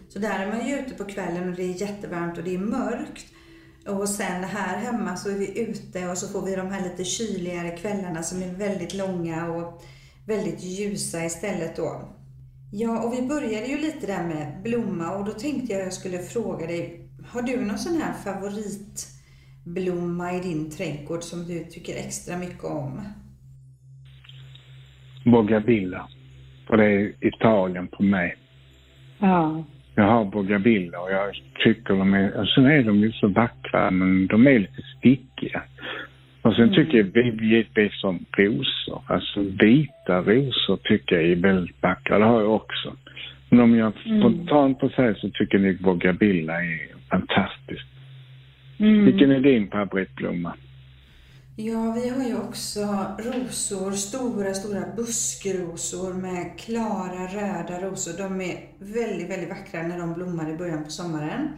Så 0.08 0.18
där 0.18 0.46
är 0.46 0.48
man 0.48 0.68
ju 0.68 0.78
ute 0.78 0.94
på 0.94 1.04
kvällen 1.04 1.48
och 1.48 1.56
det 1.56 1.62
är 1.62 1.80
jättevarmt 1.80 2.38
och 2.38 2.44
det 2.44 2.54
är 2.54 2.58
mörkt. 2.58 3.26
Och 3.86 4.08
sen 4.08 4.44
här 4.44 4.76
hemma 4.76 5.16
så 5.16 5.30
är 5.30 5.34
vi 5.34 5.60
ute 5.60 6.08
och 6.08 6.18
så 6.18 6.28
får 6.28 6.42
vi 6.42 6.56
de 6.56 6.66
här 6.66 6.82
lite 6.82 7.04
kyligare 7.04 7.76
kvällarna 7.76 8.22
som 8.22 8.42
är 8.42 8.54
väldigt 8.54 8.94
långa 8.94 9.52
och 9.52 9.82
väldigt 10.26 10.62
ljusa 10.62 11.24
istället 11.24 11.76
då. 11.76 12.18
Ja, 12.72 13.02
och 13.02 13.12
vi 13.12 13.22
började 13.22 13.66
ju 13.66 13.78
lite 13.78 14.06
där 14.06 14.24
med 14.24 14.62
blomma 14.62 15.16
och 15.16 15.24
då 15.24 15.32
tänkte 15.32 15.72
jag 15.72 15.80
att 15.80 15.86
jag 15.86 15.94
skulle 15.94 16.18
fråga 16.18 16.66
dig, 16.66 17.01
har 17.26 17.42
du 17.42 17.56
någon 17.56 17.78
sån 17.78 18.00
här 18.00 18.12
favorit 18.12 19.08
blomma 19.64 20.32
i 20.32 20.40
din 20.40 20.70
trädgård 20.70 21.22
som 21.22 21.44
du 21.44 21.64
tycker 21.64 21.92
extra 21.92 22.36
mycket 22.38 22.64
om? 22.64 23.00
Bougainvillea. 25.24 26.06
Och 26.68 26.76
det 26.76 26.84
är 26.84 27.12
Italien 27.20 27.88
på 27.88 28.02
mig. 28.02 28.36
Ja. 29.18 29.64
Jag 29.94 30.04
har 30.04 30.24
bougainvillea 30.24 31.00
och 31.00 31.12
jag 31.12 31.34
tycker 31.64 31.94
de 31.94 32.14
är, 32.14 32.40
och 32.40 32.48
sen 32.48 32.66
är 32.66 32.82
de 32.82 32.98
ju 32.98 33.12
så 33.12 33.28
vackra 33.28 33.90
men 33.90 34.26
de 34.26 34.46
är 34.46 34.58
lite 34.58 34.82
stickiga. 34.98 35.62
Och 36.42 36.54
sen 36.54 36.74
tycker 36.74 36.98
jag 36.98 37.42
givetvis 37.42 38.04
om 38.04 38.24
rosor. 38.30 39.02
Alltså 39.06 39.40
vita 39.40 40.20
rosor 40.20 40.76
tycker 40.76 41.16
jag 41.16 41.24
är 41.24 41.36
väldigt 41.36 41.82
vackra. 41.82 42.18
Det 42.18 42.24
har 42.24 42.40
jag 42.40 42.54
också. 42.54 42.96
Men 43.48 43.60
om 43.60 43.74
jag 43.74 43.92
spontant 43.92 44.78
på 44.78 44.88
säga 44.88 45.14
så 45.14 45.30
tycker 45.30 45.58
jag 45.58 45.76
bougainvillea 45.76 46.56
är 46.56 46.91
fantastiskt. 47.12 47.92
Mm. 48.78 49.04
Vilken 49.04 49.30
är 49.30 49.40
din 49.40 49.70
favoritblomma? 49.70 50.54
Ja, 51.56 51.92
vi 51.92 52.08
har 52.08 52.24
ju 52.24 52.36
också 52.36 52.80
rosor, 53.18 53.92
stora, 53.92 54.54
stora 54.54 54.82
buskrosor 54.96 56.14
med 56.14 56.58
klara 56.58 57.26
röda 57.26 57.80
rosor. 57.80 58.18
De 58.18 58.40
är 58.40 58.56
väldigt, 58.78 59.30
väldigt 59.30 59.48
vackra 59.48 59.82
när 59.82 59.98
de 59.98 60.14
blommar 60.14 60.50
i 60.50 60.56
början 60.56 60.84
på 60.84 60.90
sommaren. 60.90 61.48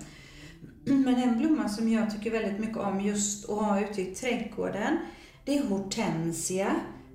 Men 0.85 1.15
en 1.15 1.39
blomma 1.39 1.69
som 1.69 1.89
jag 1.89 2.11
tycker 2.11 2.31
väldigt 2.31 2.61
mycket 2.61 2.77
om 2.77 3.01
just 3.01 3.51
att 3.51 3.59
ha 3.59 3.81
ute 3.81 4.03
i 4.03 4.05
trädgården, 4.05 4.99
det 5.45 5.59
är 5.59 5.69
hortensia. 5.69 6.71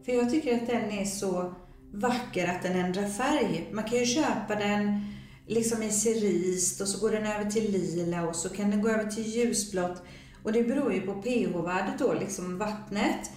För 0.06 0.12
jag 0.12 0.30
tycker 0.30 0.56
att 0.56 0.68
den 0.68 0.92
är 0.92 1.06
så 1.06 1.54
vacker 1.94 2.48
att 2.48 2.64
den 2.64 2.80
ändrar 2.80 3.08
färg. 3.08 3.68
Man 3.72 3.84
kan 3.84 3.98
ju 4.00 4.06
köpa 4.06 4.56
den 4.56 5.06
liksom 5.50 5.84
i 5.84 5.90
cerise 5.90 6.84
och 6.84 6.90
så 6.90 7.00
går 7.08 7.12
den 7.12 7.26
över 7.26 7.52
till 7.52 7.72
lila 7.72 8.28
och 8.28 8.36
så 8.36 8.50
kan 8.50 8.72
den 8.72 8.82
gå 8.82 8.90
över 8.90 9.06
till 9.06 9.24
ljusblått. 9.24 10.04
Och 10.44 10.54
det 10.54 10.64
beror 10.64 10.94
ju 10.94 11.02
på 11.02 11.14
pH-värdet 11.14 12.00
då, 12.00 12.14
liksom 12.14 12.58
vattnet. 12.58 13.32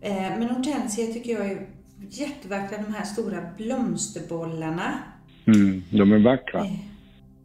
Eh, 0.00 0.38
men 0.38 0.50
hortensia 0.50 1.06
tycker 1.12 1.32
jag 1.32 1.46
är 1.50 1.66
jättevackra, 2.10 2.78
de 2.78 2.94
här 2.94 3.04
stora 3.04 3.50
blomsterbollarna. 3.56 4.98
Mm, 5.46 5.82
de 5.90 6.12
är 6.12 6.24
vackra. 6.24 6.60
Eh, 6.60 6.72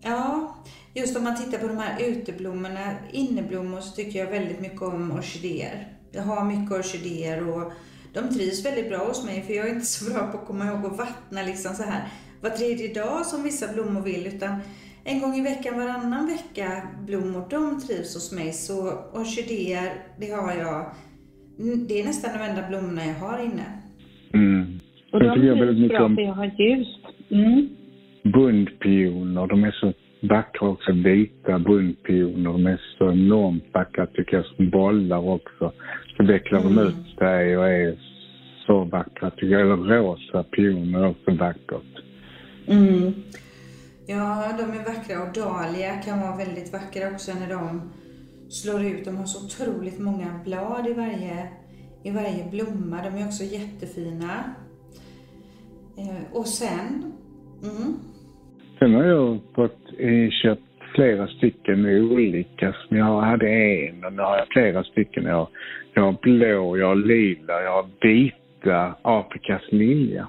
Ja, 0.06 0.56
just 0.94 1.18
om 1.18 1.24
man 1.24 1.38
tittar 1.38 1.58
på 1.58 1.68
de 1.68 1.78
här 1.78 2.04
uteblommorna, 2.04 2.94
inneblommor, 3.12 3.82
så 3.82 3.96
tycker 3.96 4.20
jag 4.20 4.32
väldigt 4.32 4.60
mycket 4.60 4.82
om 4.82 5.12
orkidéer. 5.12 5.88
Jag 6.12 6.24
har 6.24 6.46
mycket 6.46 6.72
orkidéer 6.72 7.50
och 7.50 7.72
de 8.14 8.36
trivs 8.36 8.66
väldigt 8.66 8.90
bra 8.90 8.98
hos 9.08 9.26
mig 9.26 9.44
för 9.48 9.54
jag 9.54 9.68
är 9.68 9.74
inte 9.74 9.86
så 9.86 10.14
bra 10.14 10.28
på 10.28 10.38
att 10.38 10.48
komma 10.48 10.66
ihåg 10.66 10.86
att 10.86 10.98
vattna 10.98 11.44
liksom 11.44 11.76
så 11.76 11.84
här 11.84 12.08
var 12.44 12.50
tredje 12.50 12.94
dag 12.94 13.26
som 13.26 13.44
vissa 13.44 13.74
blommor 13.74 14.02
vill 14.02 14.28
utan 14.28 14.54
en 15.06 15.20
gång 15.22 15.34
i 15.36 15.44
veckan, 15.52 15.74
varannan 15.80 16.26
vecka 16.28 16.68
blommor, 17.08 17.44
de 17.50 17.80
trivs 17.82 18.14
hos 18.16 18.36
mig. 18.38 18.52
Så 18.54 18.76
orkidéer, 19.20 19.90
det 20.20 20.30
har 20.32 20.54
jag, 20.66 20.80
det 21.88 22.00
är 22.02 22.06
nästan 22.06 22.30
de 22.38 22.44
enda 22.50 22.64
blommorna 22.70 23.02
jag 23.06 23.20
har 23.28 23.38
inne. 23.48 23.68
Mm. 24.34 24.80
Och 25.12 25.20
de 25.20 25.34
tycker 25.36 25.48
jag 25.48 25.56
väldigt 25.56 25.78
trivs 25.78 25.82
mycket 25.82 25.98
bra 25.98 26.06
om 26.06 26.16
för 26.16 26.22
jag 26.22 26.34
har 26.34 26.52
ljust. 26.62 27.04
Mm. 27.32 27.70
bundpioner. 28.24 29.48
De 29.48 29.64
är 29.64 29.72
så 29.72 29.94
vackra 30.22 30.68
också. 30.68 30.92
Vita 30.92 31.60
bundpioner. 31.60 32.52
De 32.52 32.66
är 32.68 32.82
så 32.98 33.12
enormt 33.12 33.64
vackra 33.74 34.06
tycker 34.08 34.38
jag. 34.38 34.46
Som 34.46 34.70
bollar 34.70 35.30
också. 35.30 35.72
Så 36.18 36.24
vecklar 36.24 36.60
de 36.64 36.72
Mm. 36.72 36.88
ut 36.88 37.18
sig 37.18 37.58
och 37.58 37.70
är 37.70 37.96
så 38.66 38.84
vackra 38.84 39.30
tycker 39.30 39.48
jag. 39.48 39.62
Eller 39.62 39.76
rosa 39.76 40.44
pioner 40.44 41.00
är 41.00 41.10
också 41.10 41.32
vackert. 41.32 41.94
Mm. 42.68 43.14
Ja, 44.08 44.54
de 44.58 44.80
är 44.80 44.86
vackra 44.86 45.24
och 45.24 45.34
dahlia 45.34 45.96
kan 45.96 46.22
vara 46.22 46.38
väldigt 46.38 46.74
vackra 46.74 47.12
också 47.12 47.32
när 47.34 47.50
de 47.50 47.92
slår 48.50 48.84
ut. 48.84 49.06
De 49.06 49.18
har 49.18 49.26
så 49.26 49.46
otroligt 49.46 50.00
många 50.00 50.40
blad 50.46 50.88
i 50.88 50.94
varje, 50.94 51.48
i 52.04 52.12
varje 52.12 52.50
blomma. 52.52 53.04
De 53.04 53.22
är 53.22 53.26
också 53.26 53.44
jättefina. 53.44 54.44
Eh, 55.98 56.38
och 56.38 56.48
sen, 56.48 57.14
mm, 57.64 57.94
Sen 58.80 58.94
har 58.94 59.04
jag 59.04 59.40
fått 59.56 59.80
eh, 60.00 60.30
köpt 60.44 60.62
flera 60.96 61.28
stycken 61.28 61.86
olika. 61.86 62.74
Som 62.74 62.98
jag 62.98 63.22
hade 63.22 63.48
en 63.48 64.06
och 64.06 64.14
nu 64.14 64.22
har 64.22 64.38
jag 64.38 64.48
flera 64.48 64.84
stycken. 64.84 65.24
Jag, 65.26 65.48
jag 65.94 66.04
har 66.04 66.16
blå, 66.22 66.78
jag 66.78 66.88
har 66.88 66.96
lila, 66.96 67.62
jag 67.64 67.72
har 67.72 67.86
vita 68.02 68.96
Afrikas 69.02 69.62
lilja. 69.70 70.28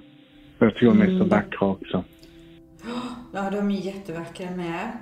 Jag 0.59 0.75
tycker 0.75 0.87
de 0.87 1.03
är 1.03 1.19
så 1.19 1.25
vackra 1.25 1.69
också 1.69 2.05
ja 3.33 3.51
de 3.51 3.71
är 3.71 3.81
jättevackra 3.81 4.51
med. 4.51 4.93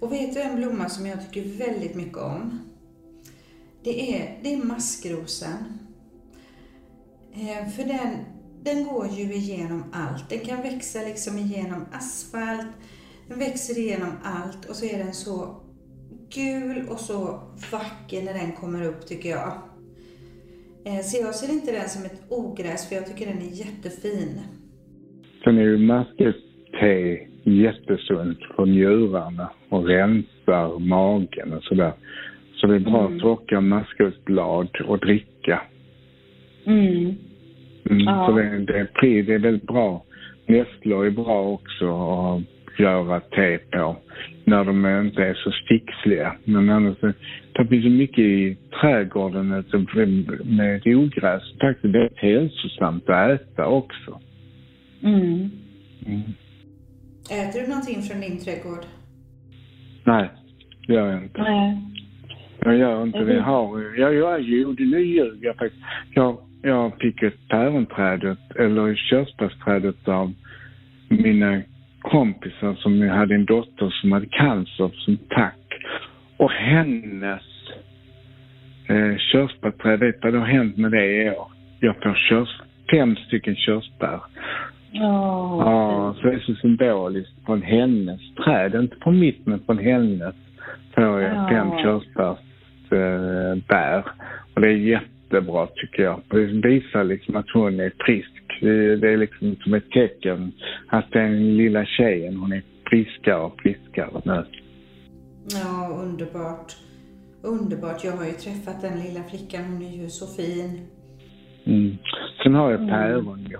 Och 0.00 0.12
vet 0.12 0.34
du 0.34 0.40
en 0.40 0.56
blomma 0.56 0.88
som 0.88 1.06
jag 1.06 1.18
tycker 1.20 1.58
väldigt 1.58 1.94
mycket 1.94 2.18
om? 2.18 2.60
Det 3.84 4.16
är, 4.16 4.38
det 4.42 4.52
är 4.54 4.64
maskrosen. 4.64 5.78
Eh, 7.32 7.68
för 7.68 7.84
den, 7.84 8.24
den 8.62 8.84
går 8.84 9.08
ju 9.08 9.34
igenom 9.34 9.84
allt. 9.92 10.28
Den 10.28 10.38
kan 10.38 10.62
växa 10.62 11.02
liksom 11.02 11.38
igenom 11.38 11.84
asfalt, 11.92 12.66
den 13.28 13.38
växer 13.38 13.78
igenom 13.78 14.12
allt 14.22 14.64
och 14.64 14.76
så 14.76 14.84
är 14.84 14.98
den 14.98 15.14
så 15.14 15.60
gul 16.34 16.88
och 16.88 17.00
så 17.00 17.40
vacker 17.72 18.22
när 18.22 18.34
den 18.34 18.52
kommer 18.52 18.82
upp 18.82 19.06
tycker 19.06 19.28
jag. 19.30 19.52
Eh, 20.84 21.00
Så 21.02 21.22
jag 21.22 21.34
ser 21.34 21.52
inte 21.52 21.72
den 21.72 21.88
som 21.88 22.04
ett 22.04 22.22
ogräs 22.28 22.88
för 22.88 22.94
jag 22.96 23.06
tycker 23.06 23.26
den 23.26 23.38
är 23.38 23.50
jättefin. 23.50 24.40
Sen 25.44 25.58
är 25.58 25.62
ju 25.62 25.78
maskroste 26.78 27.28
jättesunt 27.44 28.38
för 28.56 28.66
njurarna 28.66 29.50
och 29.68 29.86
rensar 29.86 30.78
magen 30.78 31.52
och 31.52 31.64
sådär. 31.64 31.92
Så 32.54 32.66
det 32.66 32.74
är 32.74 32.80
bra 32.80 33.08
att 33.08 33.18
torka 33.18 33.60
maskrosblad 33.60 34.68
och 34.86 34.98
dricka. 34.98 35.60
Mm. 36.66 37.14
Mm, 37.90 38.04
Ja. 38.06 38.26
Så 38.26 38.36
det, 38.36 38.58
det, 38.58 38.88
det 39.00 39.34
är 39.34 39.38
väldigt 39.38 39.66
bra. 39.66 40.04
Nässlor 40.46 41.06
är 41.06 41.10
bra 41.10 41.42
också 41.42 41.86
och 41.86 42.42
göra 42.78 43.20
te 43.20 43.58
på 43.58 43.96
när 44.44 44.64
de 44.64 44.86
inte 44.86 45.22
är 45.22 45.34
så 45.34 45.50
sticksliga. 45.50 46.36
Men 46.44 46.70
annars, 46.70 46.96
det 47.52 47.66
finns 47.68 47.84
så 47.84 47.90
mycket 47.90 48.18
i 48.18 48.56
trädgården 48.80 49.48
med 50.44 50.82
ogräs. 50.86 51.42
Faktiskt 51.60 51.92
det 51.92 51.98
är 51.98 52.10
hälsosamt 52.14 53.08
att 53.08 53.40
äta 53.40 53.66
också. 53.66 54.20
Mm. 55.02 55.50
Mm. 57.30 57.48
Äter 57.48 57.60
du 57.60 57.66
någonting 57.66 58.02
från 58.02 58.20
din 58.20 58.38
trädgård? 58.38 58.84
Nej, 60.04 60.28
det 60.86 60.92
gör 60.94 61.08
jag 61.12 61.22
inte. 61.22 61.42
Nej. 61.42 61.76
Jag 62.60 62.76
gör 62.76 63.02
inte 63.02 63.18
det. 63.18 63.34
Jag 63.34 63.42
har, 63.42 63.98
jag, 63.98 64.14
jag, 64.14 64.40
jo, 64.40 64.72
det 64.72 64.84
nu 64.84 65.00
ljuger 65.00 65.46
jag 65.46 65.56
faktiskt. 65.56 65.82
Jag, 66.14 66.38
jag 66.62 66.92
fick 67.00 67.22
ett 67.22 67.48
päronträdet, 67.48 68.38
eller 68.56 68.94
körsbärsträdet 68.94 70.08
av 70.08 70.32
mina 71.08 71.62
kompisar 72.00 72.74
som 72.74 73.08
hade 73.08 73.34
en 73.34 73.44
dotter 73.44 73.90
som 73.90 74.12
hade 74.12 74.26
cancer 74.26 74.90
som 74.94 75.16
tack. 75.28 75.54
Och 76.36 76.50
hennes 76.50 77.42
eh, 78.88 79.16
körsbärträd, 79.32 80.00
vet 80.00 80.14
du 80.14 80.20
vad 80.22 80.32
det 80.32 80.38
har 80.38 80.46
hänt 80.46 80.76
med 80.76 80.90
det 80.90 81.22
i 81.22 81.30
år? 81.30 81.52
Jag 81.80 81.96
får 82.02 82.14
körs, 82.14 82.60
fem 82.90 83.16
stycken 83.16 83.56
körsbär. 83.56 84.20
Ja. 84.92 85.62
Ja, 85.64 86.14
så 86.20 86.26
det 86.26 86.32
är 86.34 86.38
så 86.38 86.54
symboliskt 86.54 87.44
från 87.46 87.62
hennes 87.62 88.20
träd, 88.44 88.74
inte 88.74 88.96
från 89.02 89.18
mitt 89.18 89.46
men 89.46 89.60
från 89.60 89.78
hennes 89.78 90.34
får 90.94 91.04
jag 91.04 91.22
Ja. 91.36 91.48
fem 91.48 91.70
körsbärsbär. 91.82 94.04
Och 94.54 94.60
det 94.60 94.68
är 94.68 94.72
jättebra 94.76 95.66
tycker 95.66 96.02
jag. 96.02 96.20
Det 96.28 96.68
visar 96.68 97.04
liksom 97.04 97.36
att 97.36 97.50
hon 97.54 97.80
är 97.80 97.92
frisk. 98.06 98.32
Det 99.00 99.12
är 99.12 99.16
liksom 99.16 99.56
som 99.56 99.74
ett 99.74 99.90
tecken 99.90 100.52
att 100.88 101.10
den 101.12 101.56
lilla 101.56 101.84
tjejen, 101.84 102.36
hon 102.36 102.52
är 102.52 102.62
friskare 102.90 103.40
och 103.40 103.60
friskare 103.60 104.20
nu. 104.24 104.44
Ja, 105.50 105.98
underbart. 106.02 106.72
Underbart. 107.42 108.04
Jag 108.04 108.12
har 108.12 108.24
ju 108.24 108.32
träffat 108.32 108.80
den 108.82 108.98
lilla 108.98 109.22
flickan. 109.22 109.64
Hon 109.64 109.82
är 109.82 110.02
ju 110.02 110.08
så 110.08 110.42
fin. 110.42 110.80
Mm. 111.64 111.96
Sen 112.42 112.54
har 112.54 112.70
jag 112.70 112.88
päron 112.88 113.46
ju, 113.50 113.56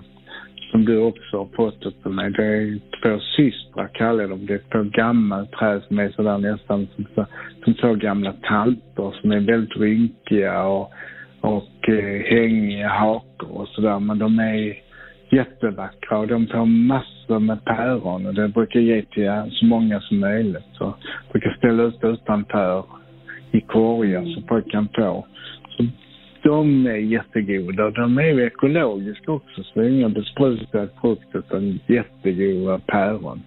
som 0.71 0.85
du 0.85 0.97
också 0.97 1.37
har 1.37 1.45
fått 1.55 2.05
av 2.05 2.13
mig. 2.13 2.31
Det 2.31 2.45
är 2.45 2.79
två 3.03 3.19
systrar 3.19 3.87
kallar 3.87 4.21
jag 4.21 4.29
dem. 4.29 4.45
Det 4.45 4.53
är 4.53 4.61
två 4.71 4.83
gamla 4.83 5.45
träd 5.45 5.81
som 5.87 5.99
är 5.99 6.09
sådär 6.09 6.37
nästan 6.37 6.87
som, 6.95 7.05
så- 7.15 7.25
som 7.63 7.73
två 7.73 7.93
gamla 7.93 8.33
tanter 8.33 9.11
som 9.21 9.31
är 9.31 9.39
väldigt 9.39 9.77
rynkiga 9.77 10.63
och, 10.63 10.91
och 11.41 11.89
eh, 11.89 12.21
hängiga 12.25 12.87
hakor 12.89 13.51
och 13.51 13.67
sådär. 13.67 13.99
Men 13.99 14.19
de 14.19 14.39
är 14.39 14.73
jättevackra 15.31 16.17
och 16.17 16.27
de 16.27 16.47
får 16.47 16.65
massor 16.65 17.39
med 17.39 17.65
päron 17.65 18.25
och 18.25 18.33
det 18.33 18.47
brukar 18.47 18.79
jag 18.79 18.95
ge 18.97 19.01
till 19.01 19.51
så 19.51 19.65
många 19.65 19.99
som 19.99 20.19
möjligt. 20.19 20.63
Så 20.73 20.83
jag 20.83 21.31
brukar 21.31 21.51
ställa 21.57 21.83
ut 21.83 22.03
utanför 22.03 22.83
i 23.51 23.61
korgar 23.61 24.25
så 24.35 24.41
folk 24.47 24.71
kan 24.71 24.87
få. 24.95 25.25
De 26.43 26.85
är 26.87 26.95
jättegoda. 26.95 27.91
De 27.91 28.17
är 28.17 28.23
ju 28.25 28.45
ekologiska 28.45 29.31
också, 29.31 29.63
så 29.63 29.79
det 29.79 29.85
är 29.85 29.89
inga 29.89 30.09
besprutad 30.09 30.87
frukt 31.01 31.35
utan 31.35 31.79
jättegoda 31.87 32.79
päron. 32.79 33.41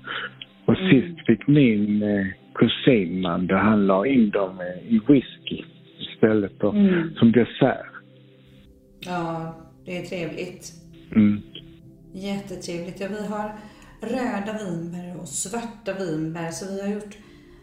Och 0.66 0.76
sist 0.76 1.26
fick 1.26 1.46
min 1.46 2.02
eh, 2.02 2.26
kusin 2.55 3.20
man, 3.20 3.46
där 3.46 3.55
han 3.57 3.87
la 3.87 4.07
in 4.07 4.31
dem 4.31 4.61
eh, 4.61 4.92
i 4.94 5.00
whisky 5.09 5.64
istället 5.98 6.52
för, 6.61 6.70
Mm. 6.70 7.14
som 7.14 7.33
dessert. 7.33 7.87
Ja, 9.07 9.55
det 9.85 9.98
är 9.98 10.02
trevligt. 10.02 10.72
Mm. 11.16 11.40
Jättetrevligt. 12.14 13.00
Ja, 13.00 13.07
vi 13.11 13.26
har 13.26 13.50
röda 14.00 14.52
vinbär 14.64 15.20
och 15.20 15.28
svarta 15.28 15.92
vinbär. 16.05 16.48
Så 16.50 16.74
vi 16.74 16.83
har 16.83 16.94
gjort 16.94 17.16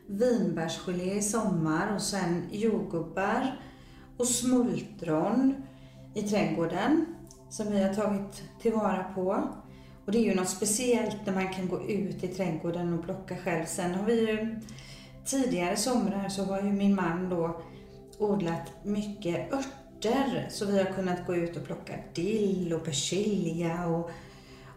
vinbärsgelé 0.07 1.13
i 1.17 1.21
sommar 1.21 1.93
och 1.95 2.01
sen 2.01 2.43
jordgubbar 2.51 3.41
och 4.19 4.27
smultron 4.27 5.55
i 6.13 6.21
trädgården 6.21 7.05
som 7.49 7.71
vi 7.71 7.83
har 7.83 7.93
tagit 7.93 8.43
tillvara 8.61 9.05
på. 9.15 9.47
Och 10.05 10.11
det 10.11 10.17
är 10.17 10.23
ju 10.23 10.35
något 10.35 10.49
speciellt 10.49 11.17
när 11.25 11.33
man 11.33 11.53
kan 11.53 11.67
gå 11.67 11.81
ut 11.89 12.23
i 12.23 12.27
trädgården 12.27 12.93
och 12.93 13.05
plocka 13.05 13.37
själv. 13.37 13.65
Sen 13.65 13.95
har 13.95 14.05
vi 14.05 14.19
ju 14.19 14.59
tidigare 15.25 15.77
somrar 15.77 16.29
så 16.29 16.43
har 16.43 16.61
ju 16.61 16.71
min 16.71 16.95
man 16.95 17.29
då 17.29 17.61
odlat 18.17 18.71
mycket 18.83 19.53
örter. 19.53 20.47
Så 20.49 20.65
vi 20.65 20.77
har 20.77 20.93
kunnat 20.93 21.27
gå 21.27 21.35
ut 21.35 21.57
och 21.57 21.65
plocka 21.65 21.93
dill 22.13 22.73
och 22.73 22.83
persilja 22.83 23.87
och 23.87 24.11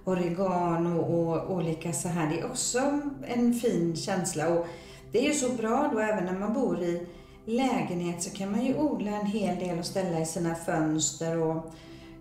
oregano 0.05 1.00
och 1.00 1.57
olika 1.57 1.92
så 1.92 2.09
här. 2.09 2.31
Det 2.31 2.40
är 2.40 2.50
också 2.50 3.00
en 3.26 3.55
fin 3.55 3.96
känsla 3.96 4.48
och 4.48 4.66
det 5.12 5.18
är 5.18 5.28
ju 5.28 5.35
så 5.35 5.52
bra 5.52 5.90
då 5.92 5.98
även 5.98 6.24
när 6.24 6.38
man 6.38 6.55
bor 6.55 6.83
i 6.83 7.07
lägenhet 7.46 8.22
så 8.22 8.38
kan 8.38 8.50
man 8.50 8.64
ju 8.64 8.74
odla 8.74 9.11
en 9.11 9.26
hel 9.26 9.59
del 9.59 9.78
och 9.78 9.85
ställa 9.85 10.20
i 10.20 10.24
sina 10.24 10.55
fönster 10.55 11.42
och 11.42 11.74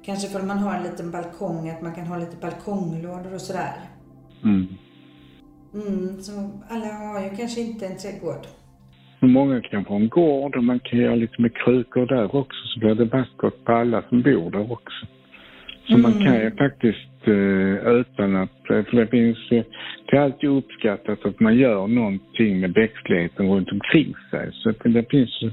kanske 0.05 0.27
för 0.27 0.45
man 0.45 0.57
har 0.57 0.75
en 0.75 0.83
liten 0.83 1.11
balkong 1.11 1.69
att 1.69 1.81
man 1.81 1.95
kan 1.95 2.07
ha 2.07 2.17
lite 2.17 2.37
balkonglådor 2.41 3.33
och 3.33 3.41
sådär. 3.41 3.73
Mm. 4.43 4.67
Mm, 5.73 6.21
så 6.21 6.31
alla 6.69 6.85
har 6.85 7.23
ju 7.23 7.29
kanske 7.35 7.61
inte 7.61 7.85
en 7.85 7.97
trädgård. 7.97 8.47
Många 9.19 9.61
kan 9.61 9.85
få 9.85 9.95
en 9.95 10.09
gård 10.09 10.55
och 10.55 10.63
man 10.63 10.79
kan 10.79 10.99
göra 10.99 11.15
lite 11.15 11.41
med 11.41 11.55
krukor 11.55 12.05
där 12.05 12.35
också 12.35 12.67
så 12.67 12.79
blir 12.79 12.95
det 12.95 13.05
vackert 13.05 13.65
på 13.65 13.71
alla 13.71 14.03
som 14.09 14.21
bor 14.21 14.51
där 14.51 14.71
också. 14.71 15.05
Så 15.91 15.97
man 15.97 16.13
kan 16.13 16.35
ju 16.35 16.51
faktiskt 16.51 17.27
eh, 17.27 17.91
utan 17.99 18.35
att, 18.35 18.49
för 18.67 18.95
det 18.95 19.07
finns 19.07 19.37
ju, 19.51 19.63
det 20.05 20.17
är 20.17 20.21
alltid 20.21 20.49
uppskattat 20.49 21.25
att 21.25 21.39
man 21.39 21.57
gör 21.57 21.87
någonting 21.87 22.59
med 22.59 22.73
växtligheten 22.73 23.49
runt 23.49 23.71
omkring 23.71 24.13
sig. 24.31 24.49
Så 24.53 24.73
det 24.83 25.09
finns 25.09 25.43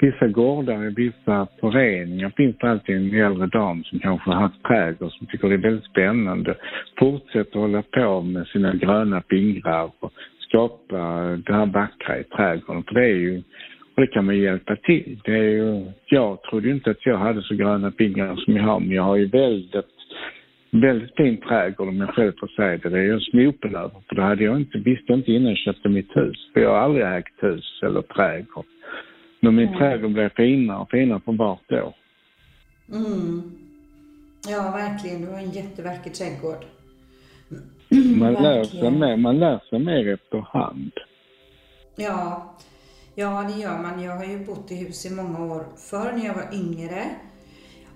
vissa 0.00 0.26
gårdar 0.26 0.94
vissa 0.96 1.46
föreningar 1.60 2.32
finns 2.36 2.56
det 2.58 2.70
alltid 2.70 2.96
en 2.96 3.24
äldre 3.24 3.46
dam 3.46 3.84
som 3.84 3.98
kanske 3.98 4.30
har 4.30 4.40
haft 4.40 4.62
trädgård 4.62 5.12
som 5.12 5.26
tycker 5.26 5.48
det 5.48 5.54
är 5.54 5.58
väldigt 5.58 5.90
spännande. 5.90 6.54
Fortsätter 6.98 7.58
hålla 7.58 7.82
på 7.82 8.20
med 8.20 8.46
sina 8.46 8.74
gröna 8.74 9.22
fingrar 9.30 9.90
och 10.00 10.12
skapa 10.48 10.96
det 11.46 11.52
här 11.52 11.66
vackra 11.66 12.18
i 12.18 12.24
trädgården. 12.24 12.82
För 12.82 12.94
det 12.94 13.04
är 13.04 13.16
ju 13.16 13.42
och 13.94 14.00
det 14.00 14.06
kan 14.06 14.24
man 14.24 14.38
hjälpa 14.38 14.76
till. 14.76 15.20
Det 15.24 15.32
är 15.32 15.42
ju, 15.42 15.92
jag 16.06 16.42
trodde 16.42 16.70
inte 16.70 16.90
att 16.90 17.06
jag 17.06 17.18
hade 17.18 17.42
så 17.42 17.54
gröna 17.54 17.92
fingrar 17.92 18.36
som 18.36 18.56
jag 18.56 18.64
har, 18.64 18.80
men 18.80 18.90
jag 18.90 19.02
har 19.02 19.16
ju 19.16 19.26
väldigt, 19.26 19.86
väldigt 20.70 21.16
fin 21.16 21.36
trädgård 21.36 21.88
om 21.88 21.96
jag 21.96 22.14
själv 22.14 22.32
får 22.40 22.46
säga 22.46 22.78
det. 22.82 22.88
Det 22.88 22.98
är 22.98 23.04
jag 23.04 23.22
snopen 23.22 23.76
över, 23.76 24.02
för 24.08 24.14
det 24.14 24.22
hade 24.22 24.44
jag 24.44 24.56
inte, 24.56 24.78
visste 24.78 25.12
inte 25.12 25.32
innan 25.32 25.48
jag 25.48 25.58
köpte 25.58 25.88
mitt 25.88 26.16
hus. 26.16 26.50
För 26.52 26.60
jag 26.60 26.70
har 26.70 26.78
aldrig 26.78 27.06
ägt 27.06 27.42
hus 27.42 27.80
eller 27.82 28.02
trädgård. 28.02 28.64
Men 29.40 29.54
min 29.54 29.78
trädgård 29.78 30.12
blir 30.12 30.28
finare 30.28 30.78
och 30.78 30.90
finare 30.90 31.20
för 31.24 31.32
vart 31.32 31.72
år. 31.72 31.94
Mm. 32.88 33.42
Ja, 34.48 34.72
verkligen. 34.76 35.20
Du 35.20 35.28
har 35.28 35.38
en 35.38 35.50
jättevacker 35.50 36.10
trädgård. 36.10 36.64
Man 38.20 38.32
lär 38.32 38.64
sig 38.64 38.90
mer, 38.90 39.16
man 39.16 39.38
lär 39.38 39.58
sig 39.70 39.78
mer 39.78 40.08
efterhand. 40.08 40.92
Ja, 41.96 42.54
ja 43.14 43.42
det 43.42 43.62
gör 43.62 43.78
man. 43.78 44.02
Jag 44.02 44.16
har 44.16 44.24
ju 44.24 44.44
bott 44.44 44.70
i 44.70 44.74
hus 44.74 45.06
i 45.06 45.10
många 45.10 45.44
år 45.44 45.66
förr 45.76 46.12
när 46.12 46.26
jag 46.26 46.34
var 46.34 46.54
yngre. 46.54 47.10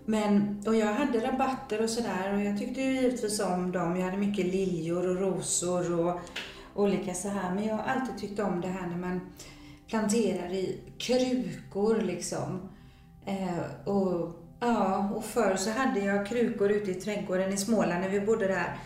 Men, 0.05 0.63
och 0.67 0.75
jag 0.75 0.87
hade 0.87 1.27
rabatter 1.27 1.83
och 1.83 1.91
sådär 1.91 2.35
och 2.35 2.41
jag 2.41 2.59
tyckte 2.59 2.81
ju 2.81 2.95
givetvis 2.95 3.41
om 3.41 3.73
dem. 3.73 3.97
Jag 3.97 4.05
hade 4.05 4.17
mycket 4.17 4.47
liljor 4.47 5.09
och 5.09 5.21
rosor 5.21 6.01
och 6.01 6.21
olika 6.75 7.15
så 7.15 7.29
här. 7.29 7.55
Men 7.55 7.65
jag 7.65 7.77
har 7.77 7.85
alltid 7.85 8.19
tyckt 8.19 8.41
om 8.41 8.61
det 8.61 8.69
här 8.69 8.87
när 8.87 8.97
man 8.97 9.21
planterar 9.89 10.53
i 10.53 10.81
krukor 10.99 12.01
liksom. 12.01 12.69
Eh, 13.27 13.89
och, 13.89 14.37
ja, 14.61 15.11
och 15.17 15.25
förr 15.25 15.57
så 15.57 15.71
hade 15.71 16.01
jag 16.01 16.27
krukor 16.27 16.71
ute 16.71 16.91
i 16.91 16.95
trädgården 16.95 17.53
i 17.53 17.57
Småland 17.57 18.01
när 18.01 18.09
vi 18.09 18.21
bodde 18.21 18.47
där. 18.47 18.79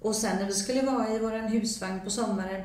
Och 0.00 0.14
sen 0.14 0.36
när 0.36 0.46
vi 0.46 0.52
skulle 0.52 0.82
vara 0.82 1.08
i 1.08 1.18
våran 1.18 1.48
husvagn 1.48 2.00
på 2.04 2.10
sommaren 2.10 2.62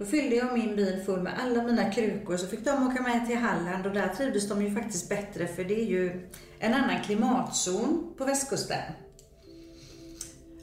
då 0.00 0.06
fyllde 0.06 0.36
jag 0.36 0.58
min 0.58 0.76
bil 0.76 1.02
full 1.06 1.22
med 1.22 1.32
alla 1.38 1.62
mina 1.62 1.90
krukor 1.90 2.36
så 2.36 2.46
fick 2.46 2.64
de 2.64 2.86
åka 2.86 3.02
med 3.02 3.26
till 3.26 3.36
Halland 3.36 3.86
och 3.86 3.92
där 3.92 4.08
trivdes 4.08 4.48
de 4.48 4.62
ju 4.62 4.74
faktiskt 4.74 5.08
bättre 5.08 5.46
för 5.46 5.64
det 5.64 5.80
är 5.80 5.86
ju 5.86 6.28
en 6.58 6.74
annan 6.74 7.02
klimatzon 7.02 8.14
på 8.18 8.24
västkusten. 8.24 8.78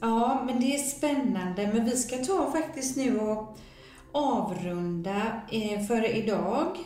Ja, 0.01 0.43
men 0.45 0.59
det 0.59 0.75
är 0.75 0.77
spännande. 0.77 1.69
Men 1.73 1.85
vi 1.85 1.91
ska 1.91 2.17
ta 2.17 2.51
faktiskt 2.51 2.97
nu 2.97 3.19
och 3.19 3.57
avrunda 4.11 5.41
eh, 5.51 5.85
för 5.85 6.15
idag 6.15 6.77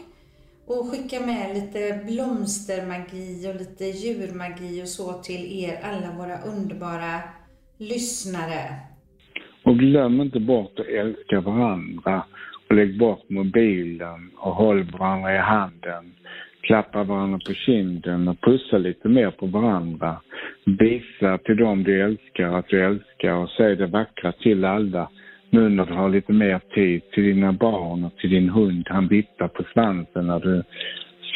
och 0.65 0.91
skicka 0.91 1.19
med 1.19 1.55
lite 1.55 2.03
blomstermagi 2.05 3.47
och 3.49 3.55
lite 3.55 3.85
djurmagi 3.85 4.83
och 4.83 4.89
så 4.89 5.13
till 5.13 5.63
er 5.63 5.81
alla 5.83 6.11
våra 6.17 6.41
underbara 6.41 7.21
lyssnare. 7.77 8.90
Och 9.63 9.79
glöm 9.79 10.21
inte 10.21 10.39
bort 10.39 10.79
att 10.79 10.85
älska 10.85 11.41
varandra 11.41 12.23
och 12.69 12.75
lägg 12.75 12.97
bort 12.97 13.29
mobilen 13.29 14.31
och 14.37 14.55
håll 14.55 14.83
varandra 14.83 15.35
i 15.35 15.37
handen. 15.37 16.11
Klappa 16.61 17.03
varandra 17.03 17.39
på 17.47 17.53
kinden 17.53 18.27
och 18.27 18.41
pussa 18.41 18.77
lite 18.77 19.07
mer 19.07 19.31
på 19.31 19.45
varandra. 19.45 20.21
Visa 20.65 21.37
till 21.37 21.57
dem 21.57 21.83
du 21.83 22.01
älskar 22.01 22.57
att 22.57 22.67
du 22.67 22.85
älskar 22.85 23.33
och 23.33 23.49
säg 23.49 23.75
det 23.75 23.87
vackra 23.87 24.31
till 24.31 24.65
alla 24.65 25.09
nu 25.49 25.69
när 25.69 25.85
du 25.85 25.93
har 25.93 26.09
lite 26.09 26.33
mer 26.33 26.59
tid 26.73 27.01
till 27.11 27.23
dina 27.23 27.51
barn 27.53 28.03
och 28.03 28.15
till 28.15 28.29
din 28.29 28.49
hund. 28.49 28.87
Han 28.89 29.07
viftar 29.07 29.47
på 29.47 29.63
svansen 29.73 30.27
när 30.27 30.39
du 30.39 30.63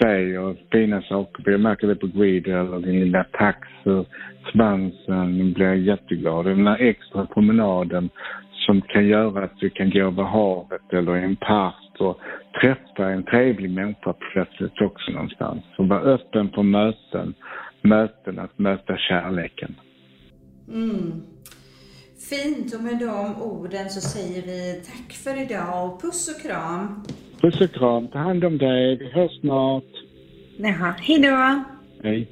säger 0.01 0.55
fina 0.71 1.01
saker. 1.01 1.51
Jag 1.51 1.60
märker 1.60 1.88
det 1.88 1.95
på 1.95 2.08
Guido 2.08 2.51
eller 2.51 2.79
din 2.79 2.99
lilla 2.99 3.23
tax 3.23 3.67
och 3.84 4.08
svansen 4.51 5.53
blir 5.53 5.65
jag 5.65 5.77
jätteglad. 5.77 6.45
Den 6.45 6.63
där 6.63 6.81
extra 6.81 7.25
promenaden 7.25 8.10
som 8.65 8.81
kan 8.81 9.08
göra 9.08 9.43
att 9.43 9.60
du 9.60 9.69
kan 9.69 9.89
gå 9.89 9.99
över 9.99 10.23
havet 10.23 10.93
eller 10.93 11.17
i 11.17 11.23
en 11.23 11.36
park 11.36 11.99
och 11.99 12.19
träffa 12.62 13.10
en 13.10 13.23
trevlig 13.23 13.71
människa 13.71 14.13
plötsligt 14.13 14.81
också 14.81 15.12
någonstans. 15.12 15.63
Och 15.77 15.88
vara 15.88 16.01
öppen 16.01 16.49
för 16.49 16.63
möten, 16.63 17.34
möten, 17.81 18.39
att 18.39 18.60
möta 18.60 18.97
kärleken. 18.97 19.75
Mm. 20.67 21.21
Fint 22.29 22.75
och 22.75 22.84
med 22.84 22.99
de 22.99 23.41
orden 23.41 23.89
så 23.89 24.01
säger 24.01 24.41
vi 24.41 24.81
tack 24.86 25.13
för 25.13 25.41
idag 25.41 25.86
och 25.86 26.01
puss 26.01 26.36
och 26.36 26.41
kram. 26.41 27.03
Puss 27.45 27.62
och 27.62 27.71
kram, 27.71 28.08
ta 28.08 28.19
hand 28.19 28.43
om 28.43 28.58
dig, 28.58 28.95
vi 28.95 29.10
hörs 29.10 29.39
snart. 29.39 29.84
Jaha, 30.58 30.95
hejdå. 30.97 31.63
Hej. 32.03 32.27